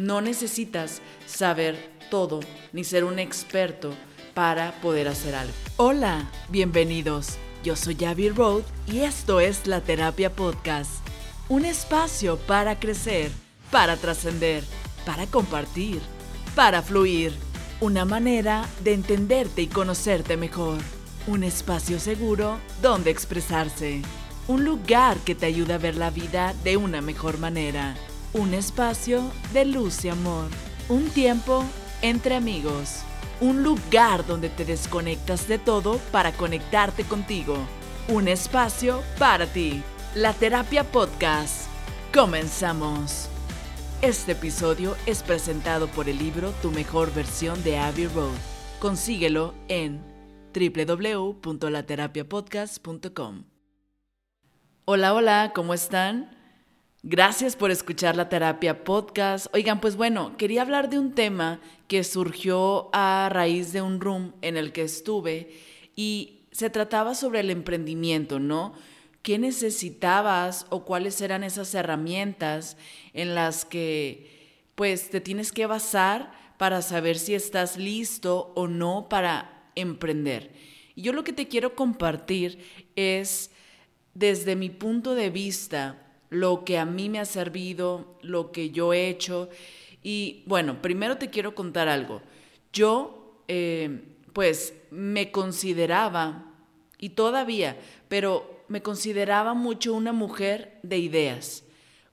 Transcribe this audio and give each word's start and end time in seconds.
No 0.00 0.22
necesitas 0.22 1.02
saber 1.26 1.76
todo 2.10 2.40
ni 2.72 2.84
ser 2.84 3.04
un 3.04 3.18
experto 3.18 3.92
para 4.32 4.72
poder 4.80 5.08
hacer 5.08 5.34
algo. 5.34 5.52
Hola, 5.76 6.30
bienvenidos. 6.48 7.36
Yo 7.62 7.76
soy 7.76 7.96
Javi 8.00 8.30
Road 8.30 8.62
y 8.86 9.00
esto 9.00 9.40
es 9.40 9.66
La 9.66 9.82
Terapia 9.82 10.34
Podcast. 10.34 11.06
Un 11.50 11.66
espacio 11.66 12.38
para 12.38 12.80
crecer, 12.80 13.30
para 13.70 13.98
trascender, 13.98 14.64
para 15.04 15.26
compartir, 15.26 16.00
para 16.54 16.80
fluir. 16.80 17.34
Una 17.82 18.06
manera 18.06 18.66
de 18.82 18.94
entenderte 18.94 19.60
y 19.60 19.66
conocerte 19.66 20.38
mejor. 20.38 20.78
Un 21.26 21.44
espacio 21.44 22.00
seguro 22.00 22.58
donde 22.80 23.10
expresarse. 23.10 24.00
Un 24.48 24.64
lugar 24.64 25.18
que 25.18 25.34
te 25.34 25.44
ayuda 25.44 25.74
a 25.74 25.78
ver 25.78 25.96
la 25.96 26.08
vida 26.08 26.54
de 26.64 26.78
una 26.78 27.02
mejor 27.02 27.36
manera. 27.36 27.98
Un 28.32 28.54
espacio 28.54 29.28
de 29.52 29.64
luz 29.64 30.04
y 30.04 30.08
amor. 30.08 30.46
Un 30.88 31.10
tiempo 31.10 31.64
entre 32.00 32.36
amigos. 32.36 33.00
Un 33.40 33.64
lugar 33.64 34.24
donde 34.24 34.48
te 34.48 34.64
desconectas 34.64 35.48
de 35.48 35.58
todo 35.58 35.98
para 36.12 36.30
conectarte 36.30 37.02
contigo. 37.02 37.56
Un 38.06 38.28
espacio 38.28 39.02
para 39.18 39.46
ti. 39.46 39.82
La 40.14 40.32
Terapia 40.32 40.84
Podcast. 40.84 41.66
Comenzamos. 42.14 43.28
Este 44.00 44.30
episodio 44.32 44.94
es 45.06 45.24
presentado 45.24 45.88
por 45.88 46.08
el 46.08 46.18
libro 46.18 46.52
Tu 46.62 46.70
mejor 46.70 47.12
versión 47.12 47.60
de 47.64 47.78
Abbey 47.78 48.06
Road. 48.06 48.30
Consíguelo 48.78 49.54
en 49.66 50.00
www.laterapiapodcast.com. 50.54 53.42
Hola, 54.84 55.14
hola, 55.14 55.50
¿cómo 55.52 55.74
están? 55.74 56.39
Gracias 57.02 57.56
por 57.56 57.70
escuchar 57.70 58.14
la 58.14 58.28
terapia 58.28 58.84
podcast. 58.84 59.46
Oigan, 59.54 59.80
pues 59.80 59.96
bueno, 59.96 60.36
quería 60.36 60.60
hablar 60.60 60.90
de 60.90 60.98
un 60.98 61.14
tema 61.14 61.58
que 61.88 62.04
surgió 62.04 62.90
a 62.92 63.30
raíz 63.32 63.72
de 63.72 63.80
un 63.80 64.02
room 64.02 64.34
en 64.42 64.58
el 64.58 64.70
que 64.70 64.82
estuve 64.82 65.50
y 65.96 66.42
se 66.52 66.68
trataba 66.68 67.14
sobre 67.14 67.40
el 67.40 67.48
emprendimiento, 67.48 68.38
¿no? 68.38 68.74
¿Qué 69.22 69.38
necesitabas 69.38 70.66
o 70.68 70.84
cuáles 70.84 71.18
eran 71.22 71.42
esas 71.42 71.74
herramientas 71.74 72.76
en 73.14 73.34
las 73.34 73.64
que 73.64 74.60
pues 74.74 75.08
te 75.08 75.22
tienes 75.22 75.52
que 75.52 75.64
basar 75.64 76.32
para 76.58 76.82
saber 76.82 77.18
si 77.18 77.32
estás 77.32 77.78
listo 77.78 78.52
o 78.54 78.68
no 78.68 79.08
para 79.08 79.70
emprender? 79.74 80.52
Yo 80.96 81.14
lo 81.14 81.24
que 81.24 81.32
te 81.32 81.48
quiero 81.48 81.74
compartir 81.74 82.58
es 82.94 83.52
desde 84.12 84.54
mi 84.54 84.68
punto 84.68 85.14
de 85.14 85.30
vista, 85.30 86.09
lo 86.30 86.64
que 86.64 86.78
a 86.78 86.84
mí 86.84 87.08
me 87.08 87.18
ha 87.18 87.24
servido, 87.24 88.16
lo 88.22 88.52
que 88.52 88.70
yo 88.70 88.92
he 88.92 89.08
hecho. 89.08 89.48
Y 90.02 90.42
bueno, 90.46 90.80
primero 90.80 91.18
te 91.18 91.30
quiero 91.30 91.54
contar 91.54 91.88
algo. 91.88 92.22
Yo, 92.72 93.42
eh, 93.48 94.02
pues, 94.32 94.74
me 94.90 95.30
consideraba, 95.30 96.46
y 96.98 97.10
todavía, 97.10 97.76
pero 98.08 98.64
me 98.68 98.82
consideraba 98.82 99.54
mucho 99.54 99.92
una 99.94 100.12
mujer 100.12 100.78
de 100.82 100.98
ideas, 100.98 101.64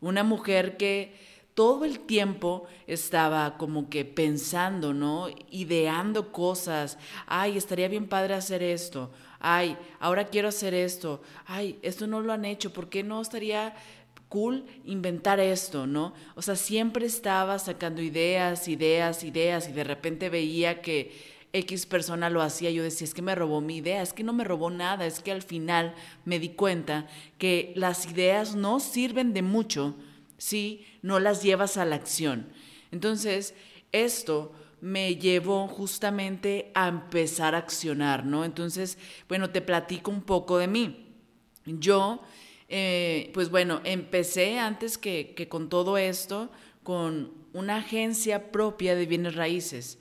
una 0.02 0.24
mujer 0.24 0.78
que 0.78 1.16
todo 1.54 1.86
el 1.86 2.00
tiempo 2.00 2.68
estaba 2.86 3.58
como 3.58 3.90
que 3.90 4.06
pensando, 4.06 4.94
¿no? 4.94 5.28
Ideando 5.50 6.32
cosas. 6.32 7.00
Ay, 7.26 7.58
estaría 7.58 7.88
bien 7.88 8.08
padre 8.08 8.36
hacer 8.36 8.62
esto 8.62 9.12
ay, 9.40 9.78
ahora 10.00 10.26
quiero 10.26 10.48
hacer 10.48 10.74
esto, 10.74 11.22
ay, 11.46 11.80
esto 11.82 12.08
no 12.08 12.22
lo 12.22 12.34
han 12.34 12.46
hecho, 12.46 12.74
¿por 12.74 12.90
qué 12.90 13.04
no 13.04 13.22
estaría 13.22 13.76
cool 14.30 14.66
inventar 14.86 15.40
esto, 15.40 15.88
¿no? 15.88 16.14
O 16.36 16.42
sea, 16.42 16.56
siempre 16.56 17.06
estaba 17.06 17.60
sacando 17.60 18.02
ideas, 18.02 18.68
ideas, 18.68 19.24
ideas 19.24 19.70
y 19.70 19.72
de 19.72 19.84
repente 19.84 20.30
veía 20.30 20.82
que 20.82 21.38
X 21.54 21.86
persona 21.86 22.30
lo 22.30 22.42
hacía, 22.42 22.72
yo 22.72 22.84
decía, 22.84 23.06
es 23.06 23.14
que 23.14 23.22
me 23.22 23.36
robó 23.36 23.62
mi 23.62 23.78
idea, 23.78 24.02
es 24.02 24.14
que 24.14 24.24
no 24.24 24.34
me 24.34 24.44
robó 24.44 24.70
nada, 24.70 25.06
es 25.06 25.22
que 25.22 25.32
al 25.32 25.42
final 25.42 25.96
me 26.26 26.40
di 26.40 26.50
cuenta 26.50 27.08
que 27.38 27.74
las 27.76 28.06
ideas 28.06 28.56
no 28.56 28.80
sirven 28.80 29.34
de 29.34 29.42
mucho 29.42 29.96
si 30.38 30.86
no 31.02 31.20
las 31.20 31.42
llevas 31.44 31.78
a 31.78 31.86
la 31.86 31.96
acción. 31.96 32.48
Entonces, 32.92 33.56
esto 33.92 34.52
me 34.82 35.16
llevó 35.16 35.68
justamente 35.68 36.72
a 36.76 36.88
empezar 36.88 37.56
a 37.56 37.60
accionar, 37.60 38.26
¿no? 38.26 38.46
Entonces, 38.46 38.98
bueno, 39.28 39.50
te 39.50 39.62
platico 39.62 40.12
un 40.12 40.22
poco 40.22 40.58
de 40.58 40.68
mí. 40.68 41.16
Yo, 41.66 42.22
eh, 42.70 43.32
pues 43.34 43.50
bueno, 43.50 43.82
empecé 43.84 44.60
antes 44.60 44.98
que, 44.98 45.48
con 45.50 45.70
todo 45.70 45.98
esto 45.98 46.52
con 46.84 47.32
una 47.54 47.78
agencia 47.78 48.52
propia 48.52 48.96
de 48.96 49.06
bienes 49.06 49.36
raíces, 49.36 49.98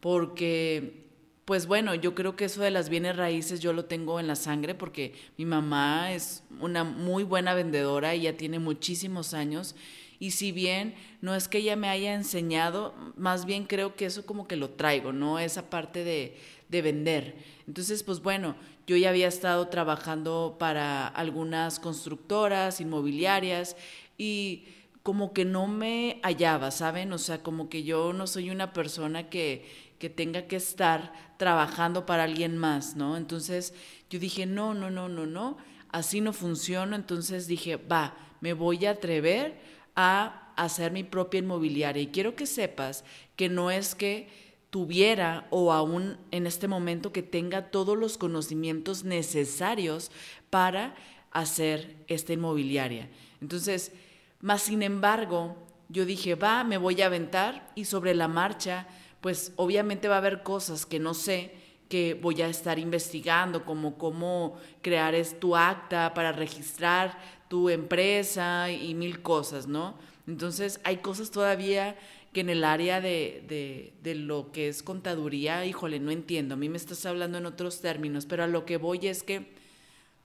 porque 0.00 1.06
pues 1.44 1.66
bueno, 1.66 1.94
yo 1.94 2.14
creo 2.14 2.36
que 2.36 2.44
eso 2.44 2.60
de 2.60 2.70
las 2.70 2.90
bienes 2.90 3.16
raíces 3.16 3.60
yo 3.60 3.72
lo 3.72 3.86
tengo 3.86 4.20
en 4.20 4.26
la 4.26 4.36
sangre 4.36 4.74
porque 4.74 5.14
mi 5.38 5.46
mamá 5.46 6.12
es 6.12 6.42
una 6.60 6.84
muy 6.84 7.24
buena 7.24 7.54
vendedora, 7.54 8.12
ella 8.12 8.36
tiene 8.36 8.58
muchísimos 8.58 9.32
años 9.32 9.74
y 10.18 10.32
si 10.32 10.52
bien 10.52 10.94
no 11.22 11.34
es 11.34 11.48
que 11.48 11.58
ella 11.58 11.76
me 11.76 11.88
haya 11.88 12.14
enseñado, 12.14 12.94
más 13.16 13.46
bien 13.46 13.64
creo 13.64 13.96
que 13.96 14.04
eso 14.04 14.26
como 14.26 14.46
que 14.46 14.56
lo 14.56 14.70
traigo, 14.70 15.12
¿no? 15.12 15.38
Esa 15.38 15.70
parte 15.70 16.04
de, 16.04 16.36
de 16.68 16.82
vender. 16.82 17.36
Entonces, 17.66 18.02
pues 18.02 18.20
bueno, 18.20 18.56
yo 18.88 18.96
ya 18.96 19.10
había 19.10 19.28
estado 19.28 19.68
trabajando 19.68 20.56
para 20.58 21.06
algunas 21.06 21.78
constructoras, 21.78 22.80
inmobiliarias 22.80 23.76
y 24.16 24.64
como 25.02 25.34
que 25.34 25.44
no 25.44 25.66
me 25.66 26.20
hallaba, 26.22 26.70
¿saben? 26.70 27.12
O 27.12 27.18
sea, 27.18 27.42
como 27.42 27.68
que 27.68 27.82
yo 27.82 28.14
no 28.14 28.26
soy 28.26 28.48
una 28.48 28.72
persona 28.72 29.28
que, 29.28 29.92
que 29.98 30.08
tenga 30.08 30.46
que 30.46 30.56
estar 30.56 31.12
trabajando 31.36 32.06
para 32.06 32.24
alguien 32.24 32.56
más, 32.56 32.96
¿no? 32.96 33.18
Entonces 33.18 33.74
yo 34.08 34.18
dije, 34.18 34.46
no, 34.46 34.72
no, 34.72 34.90
no, 34.90 35.10
no, 35.10 35.26
no, 35.26 35.58
así 35.90 36.22
no 36.22 36.32
funciona. 36.32 36.96
Entonces 36.96 37.46
dije, 37.46 37.76
va, 37.76 38.16
me 38.40 38.54
voy 38.54 38.86
a 38.86 38.92
atrever 38.92 39.60
a 39.96 40.54
hacer 40.56 40.92
mi 40.92 41.04
propia 41.04 41.40
inmobiliaria. 41.40 42.02
Y 42.02 42.06
quiero 42.06 42.34
que 42.34 42.46
sepas 42.46 43.04
que 43.36 43.50
no 43.50 43.70
es 43.70 43.94
que 43.94 44.47
tuviera 44.70 45.46
o 45.50 45.72
aún 45.72 46.18
en 46.30 46.46
este 46.46 46.68
momento 46.68 47.12
que 47.12 47.22
tenga 47.22 47.70
todos 47.70 47.96
los 47.96 48.18
conocimientos 48.18 49.04
necesarios 49.04 50.10
para 50.50 50.94
hacer 51.30 51.96
esta 52.08 52.32
inmobiliaria. 52.32 53.08
Entonces, 53.40 53.92
más 54.40 54.62
sin 54.62 54.82
embargo, 54.82 55.56
yo 55.88 56.04
dije, 56.04 56.34
va, 56.34 56.64
me 56.64 56.76
voy 56.76 57.00
a 57.00 57.06
aventar 57.06 57.70
y 57.74 57.86
sobre 57.86 58.14
la 58.14 58.28
marcha, 58.28 58.86
pues 59.20 59.52
obviamente 59.56 60.08
va 60.08 60.16
a 60.16 60.18
haber 60.18 60.42
cosas 60.42 60.84
que 60.84 60.98
no 60.98 61.14
sé, 61.14 61.54
que 61.88 62.14
voy 62.14 62.42
a 62.42 62.48
estar 62.48 62.78
investigando, 62.78 63.64
como 63.64 63.96
cómo 63.96 64.58
crear 64.82 65.14
es 65.14 65.40
tu 65.40 65.56
acta 65.56 66.12
para 66.12 66.32
registrar 66.32 67.18
tu 67.48 67.70
empresa 67.70 68.70
y 68.70 68.94
mil 68.94 69.22
cosas, 69.22 69.66
¿no? 69.66 69.94
Entonces 70.26 70.80
hay 70.84 70.98
cosas 70.98 71.30
todavía 71.30 71.96
que 72.38 72.42
en 72.42 72.50
el 72.50 72.62
área 72.62 73.00
de, 73.00 73.92
de, 74.00 74.14
lo 74.14 74.52
que 74.52 74.68
es 74.68 74.84
contaduría, 74.84 75.66
híjole, 75.66 75.98
no 75.98 76.12
entiendo, 76.12 76.54
a 76.54 76.56
mí 76.56 76.68
me 76.68 76.76
estás 76.76 77.04
hablando 77.04 77.36
en 77.36 77.46
otros 77.46 77.80
términos, 77.80 78.26
pero 78.26 78.44
a 78.44 78.46
lo 78.46 78.64
que 78.64 78.76
voy 78.76 79.08
es 79.08 79.24
que 79.24 79.48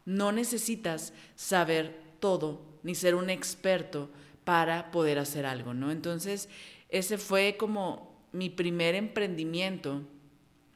no 0.06 0.32
necesitas 0.32 1.12
saber 1.36 2.00
todo 2.20 2.62
ni 2.84 2.94
ser 2.94 3.16
un 3.16 3.32
experto 3.32 4.12
para 4.44 4.92
poder 4.92 5.18
hacer 5.18 5.48
algo, 5.48 5.74
¿no? 5.74 5.90
Entonces, 5.90 6.50
ese 6.90 7.18
fue 7.18 7.56
como 7.58 8.16
mi 8.32 8.52
primer 8.52 8.94
emprendimiento 8.94 10.04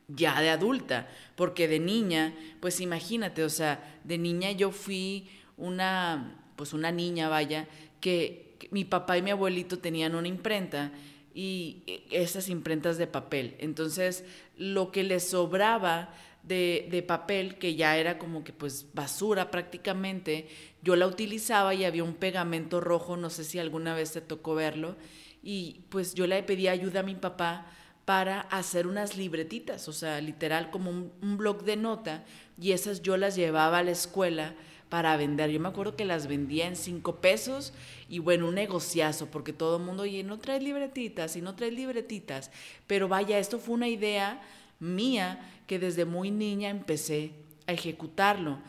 ya 0.08 0.42
de 0.42 0.50
adulta, 0.50 1.08
porque 1.36 1.68
de 1.68 1.80
niña, 1.80 2.34
pues 2.62 2.82
imagínate, 2.82 3.44
o 3.44 3.50
sea, 3.50 4.00
de 4.04 4.18
niña 4.18 4.54
yo 4.54 4.72
fui 4.72 5.30
una, 5.56 6.42
pues 6.56 6.74
una 6.74 6.92
niña, 6.92 7.30
vaya, 7.30 7.68
que, 8.02 8.48
mi 8.72 8.86
papá 8.86 9.20
y 9.20 9.22
mi 9.22 9.30
abuelito 9.30 9.78
tenían 9.78 10.16
una 10.16 10.28
imprenta 10.28 10.92
y 11.38 11.84
esas 12.10 12.50
imprentas 12.50 12.98
de 12.98 13.06
papel. 13.06 13.54
Entonces, 13.60 14.26
lo 14.58 14.92
que 14.92 15.04
les 15.04 15.30
sobraba 15.30 16.10
de, 16.42 16.88
de, 16.90 17.04
papel, 17.04 17.60
que 17.60 17.76
ya 17.76 17.96
era 17.96 18.18
como 18.18 18.44
que 18.44 18.54
pues 18.54 18.88
basura 18.96 19.52
prácticamente, 19.52 20.48
yo 20.82 20.96
la 20.96 21.06
utilizaba 21.06 21.76
y 21.76 21.86
había 21.86 22.04
un 22.04 22.16
pegamento 22.16 22.82
rojo, 22.82 23.18
no 23.18 23.30
sé 23.30 23.44
si 23.44 23.60
alguna 23.60 23.94
vez 23.94 24.14
te 24.14 24.22
tocó 24.22 24.56
verlo, 24.56 24.96
y 25.44 25.82
pues 25.90 26.16
yo 26.16 26.26
le 26.26 26.42
pedí 26.42 26.70
ayuda 26.70 27.02
a 27.02 27.04
mi 27.04 27.14
papá 27.14 27.68
para 28.06 28.42
hacer 28.42 28.88
unas 28.88 29.16
libretitas, 29.16 29.88
o 29.88 29.94
sea, 29.94 30.20
literal 30.22 30.72
como 30.72 30.90
un, 30.90 31.14
un 31.22 31.38
blog 31.38 31.64
de 31.66 31.76
nota, 31.76 32.26
y 32.60 32.72
esas 32.72 33.04
yo 33.04 33.16
las 33.16 33.36
llevaba 33.36 33.78
a 33.78 33.84
la 33.84 33.92
escuela 33.92 34.56
para 34.90 35.18
vender. 35.18 35.50
Yo 35.50 35.60
me 35.60 35.70
acuerdo 35.70 35.96
que 35.96 36.06
las 36.06 36.28
vendía 36.28 36.68
en 36.68 36.76
cinco 36.76 37.18
pesos 37.18 37.74
y 38.10 38.20
bueno, 38.20 38.48
un 38.48 38.56
negociazo, 38.56 39.28
porque 39.28 39.54
todo 39.54 39.78
el 39.78 39.84
mundo, 39.84 40.04
oye, 40.04 40.24
no 40.24 40.40
traes 40.40 40.64
libretitas 40.64 41.36
y 41.36 41.42
no 41.42 41.56
traes 41.56 41.74
libretitas. 41.74 42.52
Pero 42.88 43.08
vaya, 43.08 43.40
esto 43.40 43.60
fue 43.60 43.76
una 43.76 43.88
idea 43.88 44.42
mía 44.80 45.40
que 45.68 45.80
desde 45.80 46.06
muy 46.06 46.32
niña 46.32 46.70
empecé 46.70 47.32
a 47.68 47.74
ejecutarlo. 47.74 48.60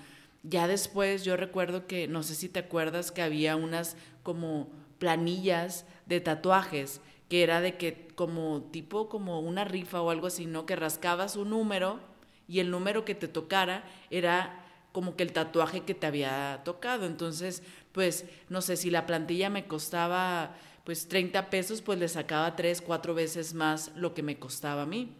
Ya 0.43 0.67
después 0.67 1.25
yo 1.25 1.37
recuerdo 1.37 1.87
que, 1.87 2.09
no 2.09 2.23
sé 2.23 2.35
si 2.35 2.49
te 2.49 2.61
acuerdas, 2.61 3.13
que 3.13 3.23
había 3.23 3.57
unas 3.57 3.97
como 4.23 4.69
planillas 4.99 5.85
de 6.07 6.21
tatuajes 6.21 7.01
que 7.29 7.43
era 7.43 7.61
de 7.61 7.77
que 7.77 8.09
como 8.15 8.63
tipo 8.73 9.09
como 9.09 9.41
una 9.41 9.65
rifa 9.65 10.01
o 10.01 10.11
algo 10.11 10.27
así, 10.27 10.47
¿no? 10.47 10.67
Que 10.67 10.77
rascabas 10.77 11.37
un 11.37 11.51
número 11.51 12.01
y 12.49 12.61
el 12.61 12.71
número 12.71 13.05
que 13.05 13.15
te 13.15 13.29
tocara 13.29 13.85
era 14.11 14.65
como 14.99 15.15
que 15.15 15.23
el 15.23 15.33
tatuaje 15.33 15.83
que 15.83 15.95
te 15.95 16.09
había 16.09 16.63
tocado. 16.65 17.07
Entonces, 17.07 17.63
pues, 17.93 18.25
no 18.49 18.61
sé, 18.61 18.77
si 18.77 18.91
la 18.91 19.07
plantilla 19.07 19.49
me 19.49 19.69
costaba 19.69 20.57
pues 20.83 21.07
30 21.07 21.51
pesos, 21.51 21.83
pues 21.83 22.01
le 22.01 22.09
sacaba 22.09 22.57
tres, 22.57 22.81
cuatro 22.81 23.15
veces 23.15 23.55
más 23.55 23.93
lo 23.95 24.13
que 24.13 24.25
me 24.25 24.41
costaba 24.41 24.83
a 24.83 24.87
mí. 24.87 25.15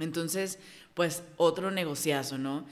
Entonces, 0.00 0.58
pues 0.94 1.22
otro 1.36 1.70
negociazo, 1.70 2.38
¿no? 2.38 2.66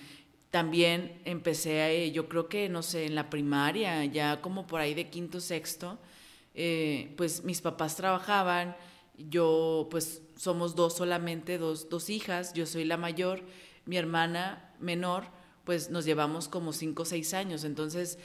También 0.51 1.23
empecé, 1.25 1.81
a, 1.81 2.13
yo 2.13 2.29
creo 2.29 2.49
que, 2.49 2.69
no 2.69 2.83
sé, 2.83 3.07
en 3.07 3.15
la 3.15 3.31
primaria, 3.31 4.05
ya 4.07 4.41
como 4.41 4.67
por 4.67 4.81
ahí 4.81 4.95
de 4.95 5.11
quinto, 5.11 5.39
sexto, 5.39 6.01
eh, 6.57 7.15
pues 7.17 7.45
mis 7.45 7.61
papás 7.61 7.95
trabajaban, 7.95 8.75
yo 9.17 9.87
pues 9.93 10.23
somos 10.37 10.75
dos 10.75 10.97
solamente, 10.97 11.57
dos, 11.57 11.89
dos 11.89 12.11
hijas, 12.11 12.53
yo 12.53 12.67
soy 12.67 12.85
la 12.85 12.97
mayor, 12.97 13.43
mi 13.87 13.97
hermana 13.97 14.75
menor, 14.81 15.41
pues 15.65 15.91
nos 15.91 16.05
llevamos 16.05 16.49
como 16.49 16.73
cinco 16.73 17.03
o 17.03 17.07
seis 17.07 17.35
años, 17.35 17.65
entonces 17.65 18.19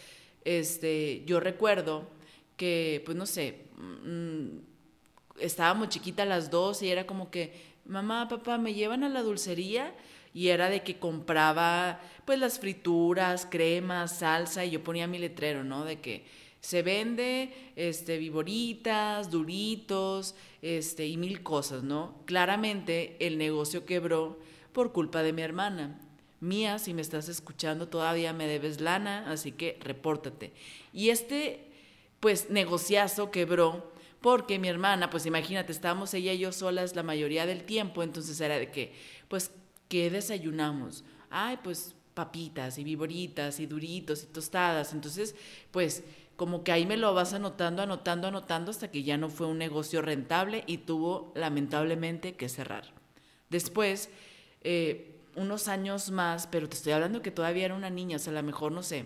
este, 0.44 1.24
yo 1.26 1.40
recuerdo 1.40 2.08
que, 2.56 3.02
pues 3.06 3.18
no 3.18 3.26
sé, 3.26 3.66
mm, 3.78 4.60
estábamos 5.40 5.90
chiquitas 5.90 6.28
las 6.28 6.50
dos 6.50 6.82
y 6.82 6.90
era 6.90 7.06
como 7.06 7.30
que, 7.30 7.54
mamá, 7.86 8.28
papá, 8.28 8.58
¿me 8.58 8.74
llevan 8.74 9.04
a 9.04 9.10
la 9.10 9.24
dulcería? 9.24 9.94
Y 10.34 10.50
era 10.50 10.70
de 10.70 10.84
que 10.84 11.00
compraba 11.00 12.00
pues 12.26 12.40
las 12.40 12.60
frituras, 12.60 13.48
cremas, 13.50 14.20
salsa 14.20 14.66
y 14.66 14.72
yo 14.72 14.84
ponía 14.84 15.08
mi 15.08 15.18
letrero, 15.18 15.64
¿no? 15.64 15.84
De 15.86 16.00
que 16.00 16.26
se 16.60 16.82
vende 16.82 17.54
este 17.76 18.18
viboritas, 18.18 19.32
duritos, 19.32 20.36
este 20.62 21.08
y 21.08 21.18
mil 21.18 21.44
cosas, 21.44 21.84
¿no? 21.84 22.22
Claramente 22.26 23.18
el 23.20 23.38
negocio 23.38 23.86
quebró 23.86 24.40
por 24.74 24.92
culpa 24.92 25.24
de 25.24 25.34
mi 25.34 25.42
hermana. 25.42 26.00
Mía, 26.40 26.80
si 26.80 26.94
me 26.94 27.02
estás 27.02 27.30
escuchando, 27.30 27.88
todavía 27.88 28.34
me 28.34 28.48
debes 28.48 28.82
lana, 28.82 29.30
así 29.32 29.52
que 29.52 29.78
repórtate. 29.82 30.54
Y 30.94 31.10
este 31.10 31.68
pues 32.20 32.50
negociazo 32.50 33.32
quebró 33.32 33.92
porque 34.22 34.60
mi 34.60 34.68
hermana, 34.68 35.10
pues 35.10 35.26
imagínate, 35.26 35.72
estábamos 35.72 36.14
ella 36.14 36.34
y 36.34 36.40
yo 36.40 36.52
solas 36.52 36.96
la 36.96 37.04
mayoría 37.04 37.46
del 37.46 37.64
tiempo, 37.64 38.02
entonces 38.02 38.42
era 38.42 38.58
de 38.58 38.72
que, 38.72 38.94
pues, 39.28 39.52
¿qué 39.88 40.10
desayunamos? 40.10 41.04
Ay, 41.30 41.60
pues 41.64 41.96
papitas 42.14 42.80
y 42.80 42.84
viboritas 42.84 43.60
y 43.60 43.68
duritos 43.68 44.24
y 44.24 44.28
tostadas. 44.28 44.94
Entonces, 44.94 45.36
pues 45.72 46.04
como 46.36 46.64
que 46.64 46.72
ahí 46.72 46.86
me 46.86 46.98
lo 46.98 47.14
vas 47.14 47.34
anotando, 47.34 47.84
anotando, 47.84 48.28
anotando 48.28 48.72
hasta 48.72 48.90
que 48.90 49.04
ya 49.04 49.18
no 49.18 49.30
fue 49.30 49.46
un 49.48 49.60
negocio 49.60 50.02
rentable 50.02 50.64
y 50.66 50.80
tuvo 50.80 51.32
lamentablemente 51.36 52.36
que 52.36 52.50
cerrar. 52.50 52.92
Después, 53.50 54.10
eh, 54.62 55.17
unos 55.38 55.68
años 55.68 56.12
más, 56.12 56.48
pero 56.48 56.68
te 56.68 56.76
estoy 56.76 56.94
hablando 56.94 57.22
que 57.22 57.32
todavía 57.32 57.66
era 57.66 57.76
una 57.76 57.90
niña, 57.90 58.18
o 58.18 58.20
sea, 58.20 58.32
a 58.32 58.36
lo 58.36 58.44
mejor, 58.44 58.72
no 58.72 58.84
sé, 58.84 59.06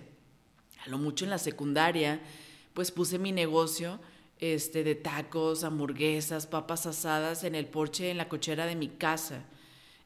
a 0.84 0.90
lo 0.90 0.98
mucho 0.98 1.26
en 1.26 1.30
la 1.30 1.38
secundaria, 1.38 2.22
pues 2.74 2.92
puse 2.92 3.20
mi 3.20 3.32
negocio 3.32 4.00
este, 4.40 4.84
de 4.84 4.96
tacos, 4.96 5.64
hamburguesas, 5.64 6.48
papas 6.48 6.88
asadas 6.88 7.44
en 7.44 7.54
el 7.54 7.68
porche, 7.68 8.10
en 8.10 8.18
la 8.18 8.30
cochera 8.30 8.66
de 8.66 8.76
mi 8.76 8.88
casa. 8.88 9.46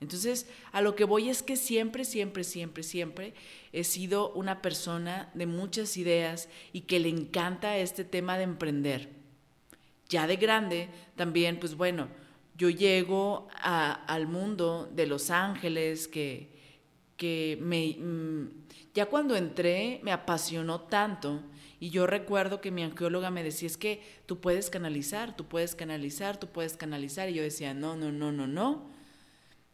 Entonces, 0.01 0.47
a 0.71 0.81
lo 0.81 0.95
que 0.95 1.05
voy 1.05 1.29
es 1.29 1.41
que 1.41 1.55
siempre, 1.55 2.03
siempre, 2.03 2.43
siempre, 2.43 2.83
siempre 2.83 3.33
he 3.71 3.83
sido 3.83 4.33
una 4.33 4.61
persona 4.61 5.31
de 5.33 5.45
muchas 5.45 5.95
ideas 5.95 6.49
y 6.73 6.81
que 6.81 6.99
le 6.99 7.09
encanta 7.09 7.77
este 7.77 8.03
tema 8.03 8.37
de 8.37 8.43
emprender. 8.43 9.09
Ya 10.09 10.27
de 10.27 10.35
grande, 10.35 10.89
también, 11.15 11.59
pues 11.59 11.75
bueno, 11.75 12.09
yo 12.57 12.69
llego 12.69 13.47
al 13.61 14.27
mundo 14.27 14.89
de 14.93 15.07
Los 15.07 15.29
Ángeles, 15.29 16.07
que, 16.07 16.49
que 17.17 17.57
me, 17.61 17.95
mm, 17.99 18.65
ya 18.93 19.07
cuando 19.07 19.35
entré 19.35 19.99
me 20.03 20.11
apasionó 20.11 20.81
tanto 20.81 21.41
y 21.79 21.89
yo 21.89 22.07
recuerdo 22.07 22.61
que 22.61 22.71
mi 22.71 22.83
angióloga 22.83 23.29
me 23.29 23.43
decía, 23.43 23.67
es 23.67 23.77
que 23.77 24.01
tú 24.25 24.39
puedes 24.39 24.69
canalizar, 24.69 25.35
tú 25.35 25.45
puedes 25.45 25.75
canalizar, 25.75 26.39
tú 26.39 26.47
puedes 26.47 26.77
canalizar. 26.77 27.29
Y 27.29 27.33
yo 27.33 27.43
decía, 27.43 27.73
no, 27.73 27.95
no, 27.95 28.11
no, 28.11 28.31
no, 28.31 28.47
no. 28.47 28.89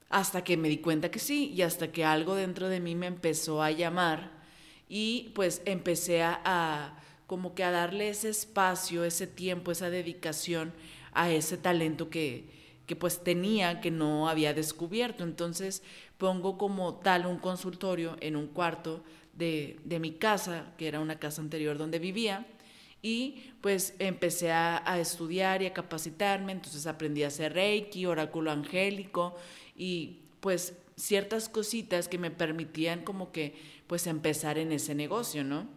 Hasta 0.09 0.43
que 0.43 0.57
me 0.57 0.67
di 0.67 0.79
cuenta 0.79 1.11
que 1.11 1.19
sí 1.19 1.53
y 1.55 1.61
hasta 1.61 1.91
que 1.91 2.03
algo 2.03 2.35
dentro 2.35 2.67
de 2.67 2.79
mí 2.79 2.95
me 2.95 3.07
empezó 3.07 3.61
a 3.61 3.71
llamar 3.71 4.31
y 4.89 5.31
pues 5.35 5.61
empecé 5.65 6.21
a, 6.23 6.97
como 7.27 7.55
que 7.55 7.63
a 7.63 7.71
darle 7.71 8.09
ese 8.09 8.29
espacio, 8.29 9.05
ese 9.05 9.25
tiempo, 9.25 9.71
esa 9.71 9.89
dedicación 9.89 10.73
a 11.13 11.31
ese 11.31 11.57
talento 11.57 12.09
que, 12.09 12.60
que 12.85 12.95
pues 12.95 13.23
tenía 13.23 13.81
que 13.81 13.91
no 13.91 14.27
había 14.27 14.53
descubierto. 14.53 15.23
Entonces 15.23 15.83
pongo 16.17 16.57
como 16.57 16.95
tal 16.95 17.25
un 17.25 17.37
consultorio 17.37 18.17
en 18.19 18.35
un 18.35 18.47
cuarto 18.47 19.03
de, 19.33 19.99
mi 19.99 20.11
casa, 20.11 20.73
que 20.77 20.87
era 20.87 20.99
una 20.99 21.19
casa 21.19 21.41
anterior 21.41 21.77
donde 21.77 21.99
vivía, 21.99 22.45
y 23.01 23.51
pues 23.61 23.95
empecé 23.97 24.51
a, 24.51 24.99
estudiar 24.99 25.61
y 25.61 25.65
a 25.65 25.73
capacitarme, 25.73 26.51
entonces 26.51 26.85
aprendí 26.85 27.23
a 27.23 27.27
hacer 27.27 27.53
reiki, 27.53 28.05
oráculo 28.05 28.51
angélico 28.51 29.35
y 29.75 30.19
pues 30.39 30.73
ciertas 30.95 31.49
cositas 31.49 32.07
que 32.07 32.19
me 32.19 32.29
permitían 32.29 33.03
como 33.03 33.31
que 33.31 33.55
pues 33.87 34.05
empezar 34.05 34.59
en 34.59 34.71
ese 34.71 34.93
negocio, 34.93 35.43
¿no? 35.43 35.67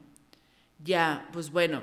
Ya, 0.84 1.30
pues 1.32 1.50
bueno, 1.50 1.82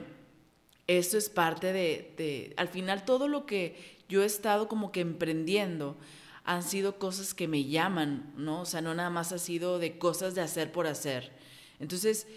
eso 0.86 1.18
es 1.18 1.30
parte 1.30 1.74
de, 1.74 2.14
de, 2.18 2.54
al 2.58 2.68
final 2.68 3.06
todo 3.06 3.28
lo 3.28 3.48
que 3.48 4.01
yo 4.12 4.24
he 4.24 4.26
estado 4.26 4.68
como 4.68 4.92
que 4.92 5.00
emprendiendo 5.00 5.96
han 6.44 6.64
sido 6.64 7.00
cosas 7.00 7.34
que 7.34 7.48
me 7.48 7.64
llaman, 7.64 8.34
¿no? 8.36 8.62
O 8.62 8.66
sea, 8.66 8.82
no 8.82 8.94
nada 8.94 9.10
más 9.10 9.32
ha 9.32 9.40
sido 9.40 9.80
de 9.80 9.98
cosas 9.98 10.36
de 10.36 10.42
hacer 10.42 10.74
por 10.74 10.86
hacer. 10.86 11.32
Entonces, 11.80 12.28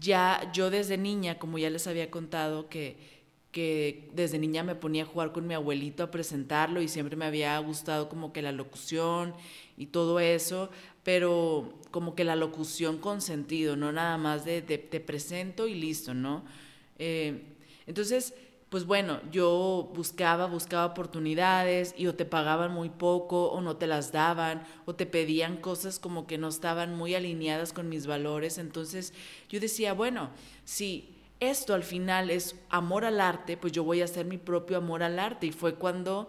ya 0.00 0.50
yo 0.52 0.70
desde 0.70 0.98
niña, 0.98 1.38
como 1.38 1.56
ya 1.58 1.70
les 1.70 1.86
había 1.86 2.10
contado, 2.10 2.68
que, 2.68 2.96
que 3.52 4.10
desde 4.12 4.40
niña 4.40 4.64
me 4.64 4.74
ponía 4.74 5.04
a 5.04 5.06
jugar 5.06 5.30
con 5.30 5.46
mi 5.46 5.54
abuelito 5.54 6.02
a 6.02 6.10
presentarlo 6.10 6.82
y 6.82 6.88
siempre 6.88 7.14
me 7.14 7.26
había 7.26 7.56
gustado 7.60 8.08
como 8.08 8.32
que 8.32 8.42
la 8.42 8.50
locución 8.50 9.32
y 9.76 9.86
todo 9.86 10.18
eso, 10.18 10.70
pero 11.04 11.78
como 11.92 12.16
que 12.16 12.24
la 12.24 12.34
locución 12.34 12.98
con 12.98 13.20
sentido, 13.20 13.76
no 13.76 13.92
nada 13.92 14.18
más 14.18 14.44
de 14.44 14.62
te 14.62 15.00
presento 15.00 15.68
y 15.68 15.74
listo, 15.74 16.12
¿no? 16.12 16.44
Eh, 16.98 17.42
entonces, 17.86 18.34
pues 18.70 18.86
bueno, 18.86 19.20
yo 19.32 19.90
buscaba, 19.94 20.46
buscaba 20.46 20.86
oportunidades 20.86 21.92
y 21.98 22.06
o 22.06 22.14
te 22.14 22.24
pagaban 22.24 22.72
muy 22.72 22.88
poco 22.88 23.50
o 23.50 23.60
no 23.60 23.76
te 23.76 23.88
las 23.88 24.12
daban 24.12 24.62
o 24.86 24.94
te 24.94 25.06
pedían 25.06 25.56
cosas 25.56 25.98
como 25.98 26.28
que 26.28 26.38
no 26.38 26.48
estaban 26.48 26.94
muy 26.94 27.16
alineadas 27.16 27.72
con 27.72 27.88
mis 27.88 28.06
valores. 28.06 28.58
Entonces 28.58 29.12
yo 29.48 29.58
decía, 29.58 29.92
bueno, 29.92 30.30
si 30.64 31.16
esto 31.40 31.74
al 31.74 31.82
final 31.82 32.30
es 32.30 32.54
amor 32.68 33.04
al 33.04 33.20
arte, 33.20 33.56
pues 33.56 33.72
yo 33.72 33.82
voy 33.82 34.02
a 34.02 34.04
hacer 34.04 34.24
mi 34.24 34.38
propio 34.38 34.76
amor 34.76 35.02
al 35.02 35.18
arte. 35.18 35.48
Y 35.48 35.52
fue 35.52 35.74
cuando 35.74 36.28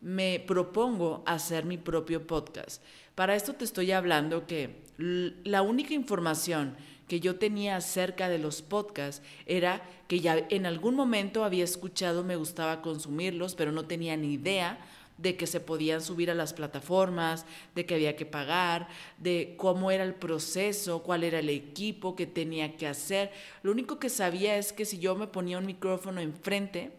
me 0.00 0.42
propongo 0.46 1.24
hacer 1.26 1.64
mi 1.64 1.76
propio 1.76 2.24
podcast. 2.24 2.82
Para 3.16 3.34
esto 3.34 3.54
te 3.54 3.64
estoy 3.64 3.90
hablando 3.90 4.46
que 4.46 4.84
la 4.96 5.62
única 5.62 5.92
información 5.92 6.76
que 7.10 7.18
yo 7.18 7.34
tenía 7.34 7.74
acerca 7.74 8.28
de 8.28 8.38
los 8.38 8.62
podcasts 8.62 9.20
era 9.44 9.82
que 10.06 10.20
ya 10.20 10.46
en 10.48 10.64
algún 10.64 10.94
momento 10.94 11.42
había 11.42 11.64
escuchado, 11.64 12.22
me 12.22 12.36
gustaba 12.36 12.82
consumirlos, 12.82 13.56
pero 13.56 13.72
no 13.72 13.84
tenía 13.86 14.16
ni 14.16 14.34
idea 14.34 14.78
de 15.18 15.36
que 15.36 15.48
se 15.48 15.58
podían 15.58 16.02
subir 16.02 16.30
a 16.30 16.36
las 16.36 16.52
plataformas, 16.52 17.46
de 17.74 17.84
que 17.84 17.96
había 17.96 18.14
que 18.14 18.26
pagar, 18.26 18.86
de 19.18 19.54
cómo 19.56 19.90
era 19.90 20.04
el 20.04 20.14
proceso, 20.14 21.02
cuál 21.02 21.24
era 21.24 21.40
el 21.40 21.48
equipo 21.48 22.14
que 22.14 22.28
tenía 22.28 22.76
que 22.76 22.86
hacer. 22.86 23.32
Lo 23.64 23.72
único 23.72 23.98
que 23.98 24.08
sabía 24.08 24.56
es 24.56 24.72
que 24.72 24.84
si 24.84 25.00
yo 25.00 25.16
me 25.16 25.26
ponía 25.26 25.58
un 25.58 25.66
micrófono 25.66 26.20
enfrente, 26.20 26.92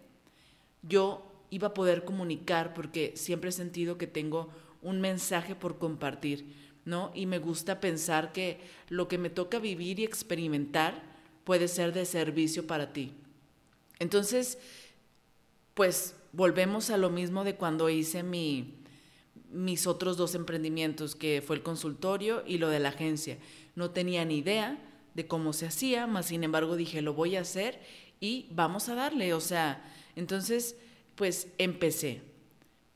yo 0.82 1.26
iba 1.52 1.70
a 1.70 1.74
poder 1.74 2.04
comunicar 2.04 2.74
porque 2.74 3.14
siempre 3.16 3.52
he 3.52 3.54
sentido 3.54 3.98
que 3.98 4.08
tengo 4.08 4.50
un 4.82 5.00
mensaje 5.00 5.56
por 5.56 5.78
compartir. 5.78 6.71
¿No? 6.86 7.12
Y 7.14 7.26
me 7.26 7.40
gusta 7.40 7.80
pensar 7.80 8.32
que 8.32 8.60
lo 8.90 9.08
que 9.08 9.18
me 9.18 9.30
toca 9.30 9.60
vivir 9.60 10.00
y 10.00 10.04
experimentar 10.04 11.04
puede 11.44 11.68
ser 11.68 11.94
de 11.94 12.06
servicio 12.06 12.68
para 12.68 12.94
ti. 12.94 13.14
Entonces, 14.00 14.58
pues 15.74 16.16
volvemos 16.34 16.90
a 16.90 16.98
lo 16.98 17.10
mismo 17.10 17.44
de 17.44 17.56
cuando 17.56 17.90
hice 17.90 18.24
mi, 18.24 18.76
mis 19.52 19.88
otros 19.88 20.18
dos 20.18 20.36
emprendimientos, 20.36 21.16
que 21.16 21.44
fue 21.46 21.56
el 21.56 21.64
consultorio 21.64 22.44
y 22.46 22.58
lo 22.58 22.70
de 22.70 22.80
la 22.80 22.90
agencia. 22.90 23.38
No 23.76 23.92
tenía 23.92 24.26
ni 24.26 24.38
idea 24.38 24.80
de 25.14 25.28
cómo 25.28 25.54
se 25.54 25.68
hacía, 25.68 26.08
más 26.08 26.28
sin 26.28 26.44
embargo 26.44 26.76
dije, 26.76 27.02
lo 27.02 27.14
voy 27.14 27.36
a 27.36 27.42
hacer 27.42 27.80
y 28.20 28.48
vamos 28.52 28.90
a 28.90 28.96
darle. 28.96 29.34
O 29.34 29.42
sea, 29.42 29.84
entonces, 30.16 30.76
pues 31.16 31.48
empecé. 31.58 32.22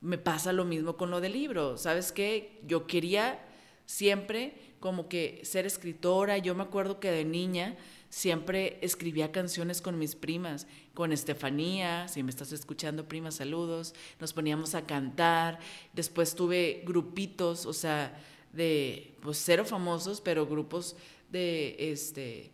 Me 0.01 0.17
pasa 0.17 0.53
lo 0.53 0.65
mismo 0.65 0.97
con 0.97 1.11
lo 1.11 1.21
del 1.21 1.33
libro. 1.33 1.77
¿Sabes 1.77 2.11
qué? 2.11 2.61
Yo 2.65 2.87
quería 2.87 3.44
siempre 3.85 4.53
como 4.79 5.07
que 5.07 5.41
ser 5.43 5.65
escritora. 5.65 6.37
Yo 6.37 6.55
me 6.55 6.63
acuerdo 6.63 6.99
que 6.99 7.11
de 7.11 7.25
niña 7.25 7.75
siempre 8.09 8.77
escribía 8.81 9.31
canciones 9.31 9.81
con 9.81 9.97
mis 9.99 10.15
primas, 10.15 10.67
con 10.93 11.11
Estefanía, 11.11 12.07
si 12.07 12.23
me 12.23 12.29
estás 12.29 12.51
escuchando, 12.51 13.07
prima, 13.07 13.31
saludos, 13.31 13.93
nos 14.19 14.31
poníamos 14.31 14.73
a 14.75 14.85
cantar, 14.85 15.59
después 15.93 16.35
tuve 16.35 16.83
grupitos, 16.85 17.65
o 17.65 17.73
sea, 17.73 18.17
de, 18.53 19.17
pues 19.21 19.41
cero 19.43 19.65
famosos, 19.65 20.21
pero 20.21 20.47
grupos 20.47 20.95
de, 21.29 21.75
este, 21.77 22.51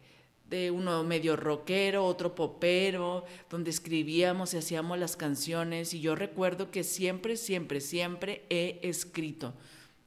de 0.49 0.71
uno 0.71 1.03
medio 1.03 1.35
rockero, 1.35 2.05
otro 2.05 2.33
popero, 2.33 3.25
donde 3.49 3.69
escribíamos 3.69 4.55
y 4.55 4.57
hacíamos 4.57 4.97
las 4.97 5.15
canciones, 5.15 5.93
y 5.93 6.01
yo 6.01 6.15
recuerdo 6.15 6.71
que 6.71 6.83
siempre, 6.83 7.37
siempre, 7.37 7.81
siempre 7.81 8.45
he 8.49 8.79
escrito 8.81 9.53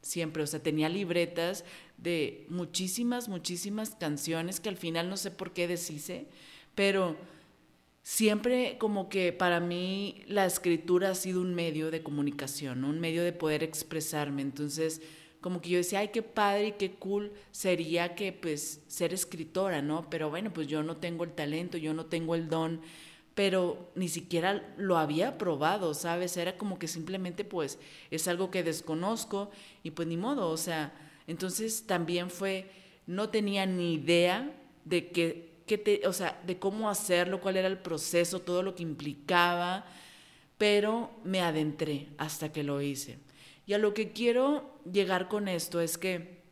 siempre, 0.04 0.42
o 0.42 0.46
sea, 0.46 0.62
tenía 0.62 0.88
libretas 0.88 1.64
de 1.96 2.46
muchísimas, 2.48 3.28
muchísimas 3.28 3.90
canciones 3.90 4.60
que 4.60 4.68
al 4.68 4.76
final 4.76 5.08
no 5.08 5.16
sé 5.16 5.30
por 5.30 5.52
qué 5.52 5.66
deshice, 5.66 6.26
pero 6.74 7.16
siempre 8.02 8.76
como 8.78 9.08
que 9.08 9.32
para 9.32 9.60
mí 9.60 10.22
la 10.26 10.44
escritura 10.44 11.10
ha 11.10 11.14
sido 11.14 11.40
un 11.40 11.54
medio 11.54 11.90
de 11.90 12.02
comunicación, 12.02 12.84
un 12.84 13.00
medio 13.00 13.24
de 13.24 13.32
poder 13.32 13.62
expresarme, 13.62 14.42
entonces 14.42 15.00
como 15.40 15.60
que 15.60 15.70
yo 15.70 15.78
decía, 15.78 15.98
ay, 15.98 16.08
qué 16.08 16.22
padre 16.22 16.68
y 16.68 16.72
qué 16.72 16.92
cool 16.92 17.32
sería 17.50 18.14
que 18.14 18.32
pues 18.32 18.82
ser 18.86 19.12
escritora, 19.12 19.82
¿no? 19.82 20.08
Pero 20.08 20.30
bueno, 20.30 20.52
pues 20.52 20.66
yo 20.68 20.82
no 20.82 20.96
tengo 20.96 21.24
el 21.24 21.32
talento, 21.32 21.76
yo 21.76 21.92
no 21.92 22.06
tengo 22.06 22.34
el 22.34 22.48
don, 22.48 22.80
pero 23.34 23.90
ni 23.94 24.08
siquiera 24.08 24.74
lo 24.76 24.96
había 24.96 25.38
probado, 25.38 25.94
¿sabes? 25.94 26.36
Era 26.36 26.56
como 26.56 26.78
que 26.78 26.86
simplemente 26.86 27.44
pues 27.44 27.78
es 28.10 28.28
algo 28.28 28.50
que 28.50 28.62
desconozco 28.62 29.50
y 29.82 29.90
pues 29.90 30.06
ni 30.06 30.16
modo, 30.16 30.48
o 30.50 30.56
sea, 30.56 30.92
entonces 31.26 31.86
también 31.86 32.30
fue, 32.30 32.70
no 33.06 33.30
tenía 33.30 33.66
ni 33.66 33.94
idea 33.94 34.52
de 34.84 35.10
que, 35.10 35.78
te, 35.78 36.06
o 36.06 36.12
sea, 36.12 36.40
de 36.46 36.58
cómo 36.58 36.88
hacerlo, 36.88 37.40
cuál 37.40 37.56
era 37.56 37.68
el 37.68 37.78
proceso, 37.78 38.40
todo 38.40 38.62
lo 38.62 38.74
que 38.74 38.82
implicaba, 38.82 39.84
pero 40.56 41.10
me 41.24 41.40
adentré 41.40 42.08
hasta 42.18 42.52
que 42.52 42.62
lo 42.62 42.80
hice. 42.80 43.18
Y 43.66 43.72
a 43.72 43.78
lo 43.78 43.94
que 43.94 44.12
quiero 44.12 44.78
llegar 44.90 45.28
con 45.28 45.48
esto 45.48 45.80
es 45.80 45.98
que 45.98 46.42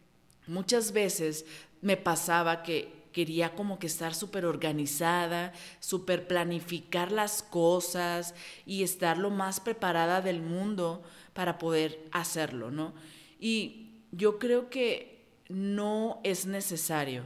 muchas 0.46 0.92
veces 0.92 1.44
me 1.80 1.96
pasaba 1.96 2.62
que 2.62 3.01
quería 3.12 3.54
como 3.54 3.78
que 3.78 3.86
estar 3.86 4.14
súper 4.14 4.44
organizada, 4.44 5.52
súper 5.80 6.26
planificar 6.26 7.12
las 7.12 7.42
cosas 7.42 8.34
y 8.66 8.82
estar 8.82 9.18
lo 9.18 9.30
más 9.30 9.60
preparada 9.60 10.20
del 10.20 10.42
mundo 10.42 11.02
para 11.34 11.58
poder 11.58 12.08
hacerlo, 12.12 12.70
¿no? 12.70 12.94
Y 13.38 13.90
yo 14.12 14.38
creo 14.38 14.70
que 14.70 15.24
no 15.48 16.20
es 16.24 16.46
necesario. 16.46 17.24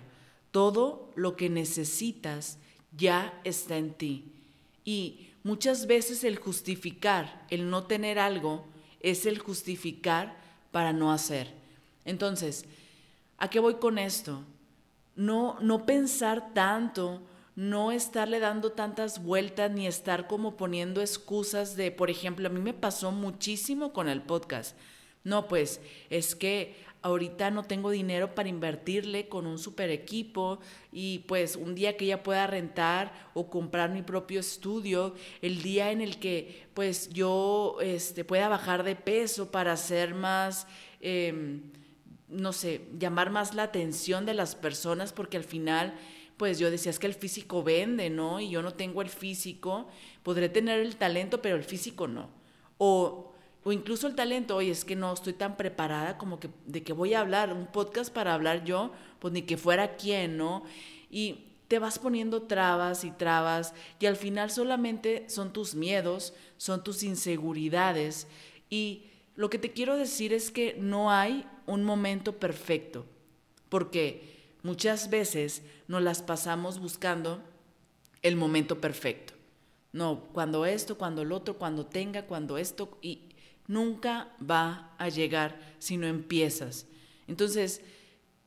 Todo 0.50 1.10
lo 1.14 1.36
que 1.36 1.48
necesitas 1.48 2.58
ya 2.96 3.38
está 3.44 3.76
en 3.76 3.94
ti. 3.94 4.32
Y 4.84 5.28
muchas 5.42 5.86
veces 5.86 6.24
el 6.24 6.36
justificar, 6.36 7.46
el 7.50 7.68
no 7.70 7.84
tener 7.84 8.18
algo, 8.18 8.64
es 9.00 9.26
el 9.26 9.38
justificar 9.38 10.36
para 10.72 10.92
no 10.92 11.12
hacer. 11.12 11.52
Entonces, 12.04 12.64
¿a 13.38 13.50
qué 13.50 13.60
voy 13.60 13.74
con 13.74 13.98
esto? 13.98 14.42
No, 15.16 15.58
no 15.60 15.86
pensar 15.86 16.52
tanto, 16.54 17.22
no 17.56 17.90
estarle 17.90 18.38
dando 18.38 18.72
tantas 18.72 19.22
vueltas 19.22 19.70
ni 19.70 19.86
estar 19.86 20.26
como 20.26 20.56
poniendo 20.56 21.00
excusas 21.00 21.74
de, 21.74 21.90
por 21.90 22.10
ejemplo, 22.10 22.46
a 22.46 22.50
mí 22.52 22.60
me 22.60 22.74
pasó 22.74 23.10
muchísimo 23.12 23.92
con 23.92 24.08
el 24.08 24.22
podcast. 24.22 24.76
No, 25.24 25.48
pues 25.48 25.80
es 26.10 26.36
que 26.36 26.76
ahorita 27.02 27.50
no 27.50 27.62
tengo 27.62 27.90
dinero 27.90 28.34
para 28.34 28.48
invertirle 28.48 29.28
con 29.28 29.46
un 29.46 29.58
super 29.58 29.90
equipo 29.90 30.58
y 30.92 31.20
pues 31.20 31.56
un 31.56 31.74
día 31.74 31.96
que 31.96 32.06
ya 32.06 32.22
pueda 32.22 32.46
rentar 32.46 33.12
o 33.32 33.48
comprar 33.48 33.90
mi 33.90 34.02
propio 34.02 34.40
estudio, 34.40 35.14
el 35.40 35.62
día 35.62 35.90
en 35.92 36.00
el 36.00 36.18
que 36.18 36.66
pues 36.74 37.08
yo 37.10 37.78
este, 37.80 38.24
pueda 38.24 38.48
bajar 38.48 38.82
de 38.82 38.96
peso 38.96 39.50
para 39.50 39.76
ser 39.76 40.14
más... 40.14 40.66
Em, 41.00 41.62
no 42.28 42.52
sé, 42.52 42.88
llamar 42.98 43.30
más 43.30 43.54
la 43.54 43.64
atención 43.64 44.26
de 44.26 44.34
las 44.34 44.54
personas 44.54 45.12
porque 45.12 45.36
al 45.36 45.44
final, 45.44 45.94
pues 46.36 46.58
yo 46.58 46.70
decía, 46.70 46.90
es 46.90 46.98
que 46.98 47.06
el 47.06 47.14
físico 47.14 47.62
vende, 47.62 48.10
¿no? 48.10 48.40
Y 48.40 48.50
yo 48.50 48.62
no 48.62 48.74
tengo 48.74 49.02
el 49.02 49.08
físico, 49.08 49.88
podré 50.22 50.48
tener 50.48 50.80
el 50.80 50.96
talento, 50.96 51.40
pero 51.40 51.56
el 51.56 51.64
físico 51.64 52.08
no. 52.08 52.28
O, 52.78 53.32
o 53.64 53.72
incluso 53.72 54.06
el 54.06 54.14
talento, 54.14 54.56
oye, 54.56 54.70
es 54.70 54.84
que 54.84 54.96
no 54.96 55.12
estoy 55.12 55.32
tan 55.32 55.56
preparada 55.56 56.18
como 56.18 56.38
que 56.40 56.50
de 56.66 56.82
que 56.82 56.92
voy 56.92 57.14
a 57.14 57.20
hablar, 57.20 57.52
un 57.52 57.66
podcast 57.66 58.12
para 58.12 58.34
hablar 58.34 58.64
yo, 58.64 58.92
pues 59.18 59.32
ni 59.32 59.42
que 59.42 59.56
fuera 59.56 59.96
quien, 59.96 60.36
¿no? 60.36 60.64
Y 61.10 61.46
te 61.68 61.78
vas 61.78 61.98
poniendo 61.98 62.42
trabas 62.42 63.04
y 63.04 63.10
trabas 63.10 63.74
y 63.98 64.06
al 64.06 64.16
final 64.16 64.50
solamente 64.50 65.28
son 65.28 65.52
tus 65.52 65.74
miedos, 65.74 66.32
son 66.56 66.84
tus 66.84 67.02
inseguridades 67.02 68.28
y 68.70 69.06
lo 69.36 69.50
que 69.50 69.58
te 69.58 69.72
quiero 69.72 69.96
decir 69.96 70.32
es 70.32 70.50
que 70.50 70.76
no 70.78 71.10
hay 71.10 71.46
un 71.66 71.84
momento 71.84 72.38
perfecto, 72.38 73.04
porque 73.68 74.54
muchas 74.62 75.10
veces 75.10 75.62
nos 75.88 76.02
las 76.02 76.22
pasamos 76.22 76.80
buscando 76.80 77.42
el 78.22 78.36
momento 78.36 78.80
perfecto. 78.80 79.34
No, 79.92 80.24
cuando 80.32 80.66
esto, 80.66 80.98
cuando 80.98 81.22
el 81.22 81.32
otro, 81.32 81.58
cuando 81.58 81.86
tenga, 81.86 82.26
cuando 82.26 82.58
esto, 82.58 82.98
y 83.00 83.20
nunca 83.66 84.34
va 84.38 84.94
a 84.98 85.08
llegar 85.08 85.60
si 85.78 85.96
no 85.96 86.06
empiezas. 86.06 86.86
Entonces, 87.26 87.82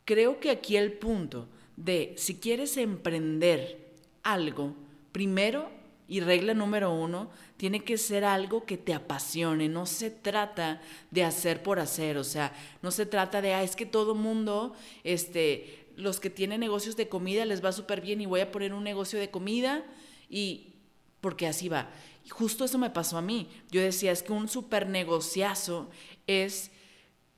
creo 0.05 0.39
que 0.39 0.49
aquí 0.49 0.75
el 0.75 0.93
punto 0.93 1.47
de 1.75 2.13
si 2.17 2.39
quieres 2.39 2.77
emprender 2.77 3.93
algo, 4.23 4.75
primero 5.11 5.78
y 6.09 6.21
regla 6.21 6.55
número 6.55 6.91
uno, 6.91 7.29
tiene 7.55 7.83
que 7.83 7.99
ser 7.99 8.25
algo 8.25 8.65
que 8.65 8.77
te 8.77 8.95
apasione. 8.95 9.69
No 9.69 9.85
se 9.85 10.09
trata 10.09 10.81
de 11.11 11.23
hacer 11.23 11.61
por 11.61 11.79
hacer. 11.79 12.17
O 12.17 12.23
sea, 12.23 12.51
no 12.81 12.89
se 12.89 13.05
trata 13.05 13.41
de, 13.41 13.53
ah, 13.53 13.61
es 13.61 13.75
que 13.75 13.85
todo 13.85 14.15
mundo, 14.15 14.73
este, 15.03 15.85
los 15.95 16.19
que 16.19 16.31
tienen 16.31 16.61
negocios 16.61 16.97
de 16.97 17.07
comida 17.07 17.45
les 17.45 17.63
va 17.63 17.71
súper 17.71 18.01
bien 18.01 18.21
y 18.21 18.25
voy 18.25 18.39
a 18.39 18.51
poner 18.51 18.73
un 18.73 18.83
negocio 18.83 19.19
de 19.19 19.29
comida 19.29 19.85
y 20.31 20.73
porque 21.21 21.45
así 21.45 21.69
va. 21.69 21.89
Y 22.25 22.29
justo 22.29 22.65
eso 22.65 22.79
me 22.79 22.89
pasó 22.89 23.19
a 23.19 23.21
mí. 23.21 23.47
Yo 23.69 23.79
decía, 23.79 24.11
es 24.11 24.23
que 24.23 24.33
un 24.33 24.49
súper 24.49 24.89
negociazo 24.89 25.91
es 26.25 26.71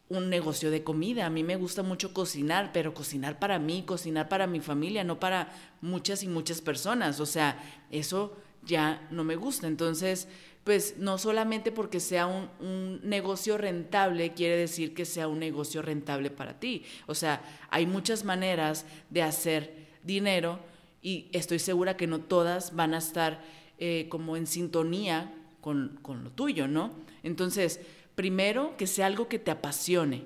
un 0.07 0.29
negocio 0.29 0.71
de 0.71 0.83
comida. 0.85 1.25
A 1.25 1.29
mí 1.29 1.43
me 1.43 1.57
gusta 1.57 1.83
mucho 1.83 2.13
cocinar, 2.13 2.71
pero 2.71 2.93
cocinar 2.93 3.37
para 3.37 3.59
mí, 3.59 3.83
cocinar 3.85 4.29
para 4.29 4.47
mi 4.47 4.61
familia, 4.61 5.03
no 5.03 5.19
para 5.19 5.51
muchas 5.81 6.23
y 6.23 6.29
muchas 6.29 6.61
personas. 6.61 7.19
O 7.19 7.25
sea, 7.25 7.61
eso 7.89 8.37
ya 8.65 9.07
no 9.11 9.23
me 9.23 9.35
gusta. 9.35 9.67
Entonces, 9.67 10.27
pues 10.63 10.95
no 10.97 11.17
solamente 11.17 11.71
porque 11.71 11.99
sea 11.99 12.27
un, 12.27 12.99
negocio 13.03 13.57
rentable 13.57 14.33
quiere 14.33 14.57
decir 14.57 14.93
que 14.93 15.05
sea 15.05 15.27
un 15.27 15.39
negocio 15.39 15.81
rentable 15.81 16.29
para 16.29 16.59
ti. 16.59 16.83
O 17.07 17.15
sea, 17.15 17.41
hay 17.69 17.85
muchas 17.85 18.23
maneras 18.23 18.85
de 19.09 19.23
hacer 19.23 19.87
dinero 20.03 20.59
y 21.01 21.27
estoy 21.31 21.59
segura 21.59 21.97
que 21.97 22.07
no 22.07 22.19
todas 22.19 22.75
van 22.75 22.93
a 22.93 22.99
estar 22.99 23.43
eh, 23.79 24.05
como 24.09 24.37
en 24.37 24.45
sintonía 24.45 25.33
con, 25.61 25.99
con 26.03 26.23
lo 26.23 26.29
tuyo, 26.29 26.67
¿no? 26.67 26.91
Entonces, 27.23 27.79
primero, 28.13 28.75
que 28.77 28.85
sea 28.85 29.07
algo 29.07 29.27
que 29.27 29.39
te 29.39 29.51
apasione. 29.51 30.25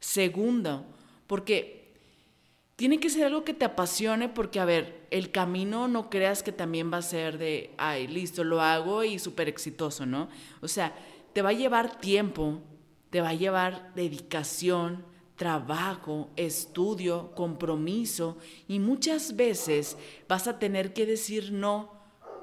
Segundo, 0.00 0.84
porque 1.26 1.81
tiene 2.76 2.98
que 2.98 3.10
ser 3.10 3.26
algo 3.26 3.44
que 3.44 3.54
te 3.54 3.64
apasione 3.64 4.28
porque, 4.28 4.58
a 4.58 4.64
ver, 4.64 5.06
el 5.10 5.30
camino 5.30 5.88
no 5.88 6.10
creas 6.10 6.42
que 6.42 6.52
también 6.52 6.92
va 6.92 6.98
a 6.98 7.02
ser 7.02 7.38
de, 7.38 7.74
ay, 7.76 8.06
listo, 8.06 8.44
lo 8.44 8.60
hago 8.60 9.04
y 9.04 9.18
súper 9.18 9.48
exitoso, 9.48 10.06
¿no? 10.06 10.28
O 10.60 10.68
sea, 10.68 10.94
te 11.32 11.42
va 11.42 11.50
a 11.50 11.54
llevar 11.54 12.00
tiempo, 12.00 12.60
te 13.10 13.20
va 13.20 13.30
a 13.30 13.34
llevar 13.34 13.92
dedicación, 13.94 15.04
trabajo, 15.36 16.30
estudio, 16.36 17.32
compromiso 17.34 18.38
y 18.68 18.78
muchas 18.78 19.36
veces 19.36 19.96
vas 20.28 20.46
a 20.46 20.58
tener 20.58 20.92
que 20.92 21.06
decir 21.06 21.52
no 21.52 21.92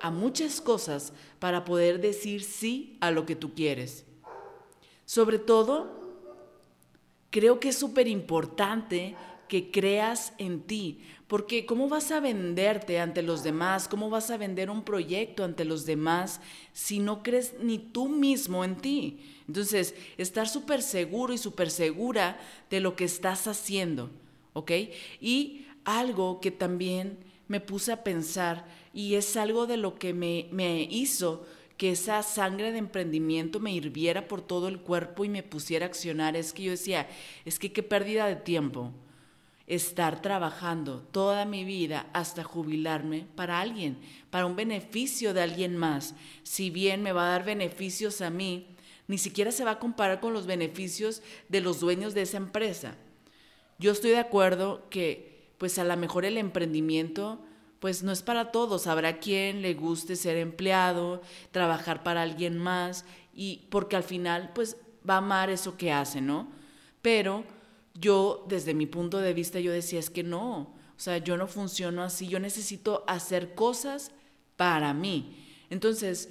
a 0.01 0.12
muchas 0.12 0.62
cosas 0.62 1.13
para 1.39 1.65
poder 1.65 2.01
decir 2.01 2.43
sí 2.43 2.98
a 3.01 3.12
lo 3.12 3.25
que 3.25 3.36
tú 3.36 3.53
quieres. 3.53 4.05
Sobre 5.05 5.39
todo, 5.39 6.00
creo 7.29 7.59
que 7.59 7.69
es 7.69 7.77
súper 7.77 8.07
importante 8.07 9.15
que 9.49 9.69
creas 9.71 10.31
en 10.37 10.61
ti, 10.61 11.01
porque 11.27 11.65
¿cómo 11.65 11.89
vas 11.89 12.11
a 12.11 12.21
venderte 12.21 12.99
ante 12.99 13.21
los 13.21 13.43
demás? 13.43 13.89
¿Cómo 13.89 14.09
vas 14.09 14.31
a 14.31 14.37
vender 14.37 14.69
un 14.69 14.83
proyecto 14.83 15.43
ante 15.43 15.65
los 15.65 15.85
demás 15.85 16.39
si 16.71 16.99
no 16.99 17.21
crees 17.21 17.55
ni 17.61 17.77
tú 17.77 18.07
mismo 18.07 18.63
en 18.63 18.77
ti? 18.77 19.19
Entonces, 19.47 19.93
estar 20.17 20.47
súper 20.47 20.81
seguro 20.81 21.33
y 21.33 21.37
súper 21.37 21.69
segura 21.69 22.39
de 22.69 22.79
lo 22.79 22.95
que 22.95 23.03
estás 23.03 23.47
haciendo, 23.47 24.09
¿ok? 24.53 24.71
Y 25.19 25.65
algo 25.83 26.39
que 26.39 26.51
también 26.51 27.17
me 27.47 27.59
puse 27.59 27.91
a 27.91 28.03
pensar 28.03 28.65
y 28.93 29.15
es 29.15 29.35
algo 29.35 29.67
de 29.67 29.77
lo 29.77 29.99
que 29.99 30.13
me, 30.13 30.47
me 30.51 30.83
hizo 30.83 31.45
que 31.77 31.91
esa 31.91 32.23
sangre 32.23 32.71
de 32.71 32.77
emprendimiento 32.77 33.59
me 33.59 33.71
hirviera 33.71 34.27
por 34.27 34.41
todo 34.41 34.67
el 34.67 34.79
cuerpo 34.79 35.25
y 35.25 35.29
me 35.29 35.43
pusiera 35.43 35.85
a 35.85 35.89
accionar, 35.89 36.35
es 36.35 36.53
que 36.53 36.63
yo 36.63 36.71
decía, 36.71 37.07
es 37.45 37.57
que 37.57 37.71
qué 37.71 37.83
pérdida 37.83 38.27
de 38.27 38.35
tiempo 38.35 38.91
estar 39.69 40.21
trabajando 40.21 41.01
toda 41.11 41.45
mi 41.45 41.63
vida 41.63 42.07
hasta 42.11 42.43
jubilarme 42.43 43.27
para 43.35 43.61
alguien, 43.61 43.99
para 44.31 44.47
un 44.47 44.55
beneficio 44.55 45.33
de 45.33 45.43
alguien 45.43 45.77
más. 45.77 46.15
Si 46.43 46.71
bien 46.71 47.03
me 47.03 47.13
va 47.13 47.27
a 47.27 47.31
dar 47.31 47.45
beneficios 47.45 48.21
a 48.21 48.31
mí, 48.31 48.67
ni 49.07 49.19
siquiera 49.19 49.51
se 49.51 49.63
va 49.63 49.71
a 49.71 49.79
comparar 49.79 50.19
con 50.19 50.33
los 50.33 50.47
beneficios 50.47 51.21
de 51.49 51.61
los 51.61 51.79
dueños 51.79 52.15
de 52.15 52.23
esa 52.23 52.38
empresa. 52.38 52.95
Yo 53.77 53.91
estoy 53.91 54.11
de 54.11 54.17
acuerdo 54.17 54.89
que 54.89 55.53
pues 55.59 55.77
a 55.77 55.83
lo 55.83 55.95
mejor 55.97 56.25
el 56.25 56.38
emprendimiento 56.38 57.39
pues 57.79 58.03
no 58.03 58.11
es 58.11 58.23
para 58.23 58.51
todos, 58.51 58.88
habrá 58.88 59.19
quien 59.19 59.61
le 59.61 59.73
guste 59.75 60.15
ser 60.15 60.35
empleado, 60.35 61.21
trabajar 61.51 62.03
para 62.03 62.23
alguien 62.23 62.57
más 62.57 63.05
y 63.33 63.67
porque 63.69 63.95
al 63.95 64.03
final 64.03 64.51
pues 64.53 64.77
va 65.07 65.15
a 65.15 65.17
amar 65.19 65.49
eso 65.49 65.77
que 65.77 65.91
hace, 65.91 66.21
¿no? 66.21 66.49
Pero 67.01 67.45
yo 67.99 68.45
desde 68.47 68.73
mi 68.73 68.85
punto 68.85 69.19
de 69.19 69.33
vista 69.33 69.59
yo 69.59 69.71
decía 69.71 69.99
es 69.99 70.09
que 70.09 70.23
no, 70.23 70.59
o 70.59 71.01
sea, 71.01 71.17
yo 71.17 71.37
no 71.37 71.47
funciono 71.47 72.03
así, 72.03 72.27
yo 72.27 72.39
necesito 72.39 73.03
hacer 73.07 73.55
cosas 73.55 74.11
para 74.55 74.93
mí. 74.93 75.45
Entonces, 75.69 76.29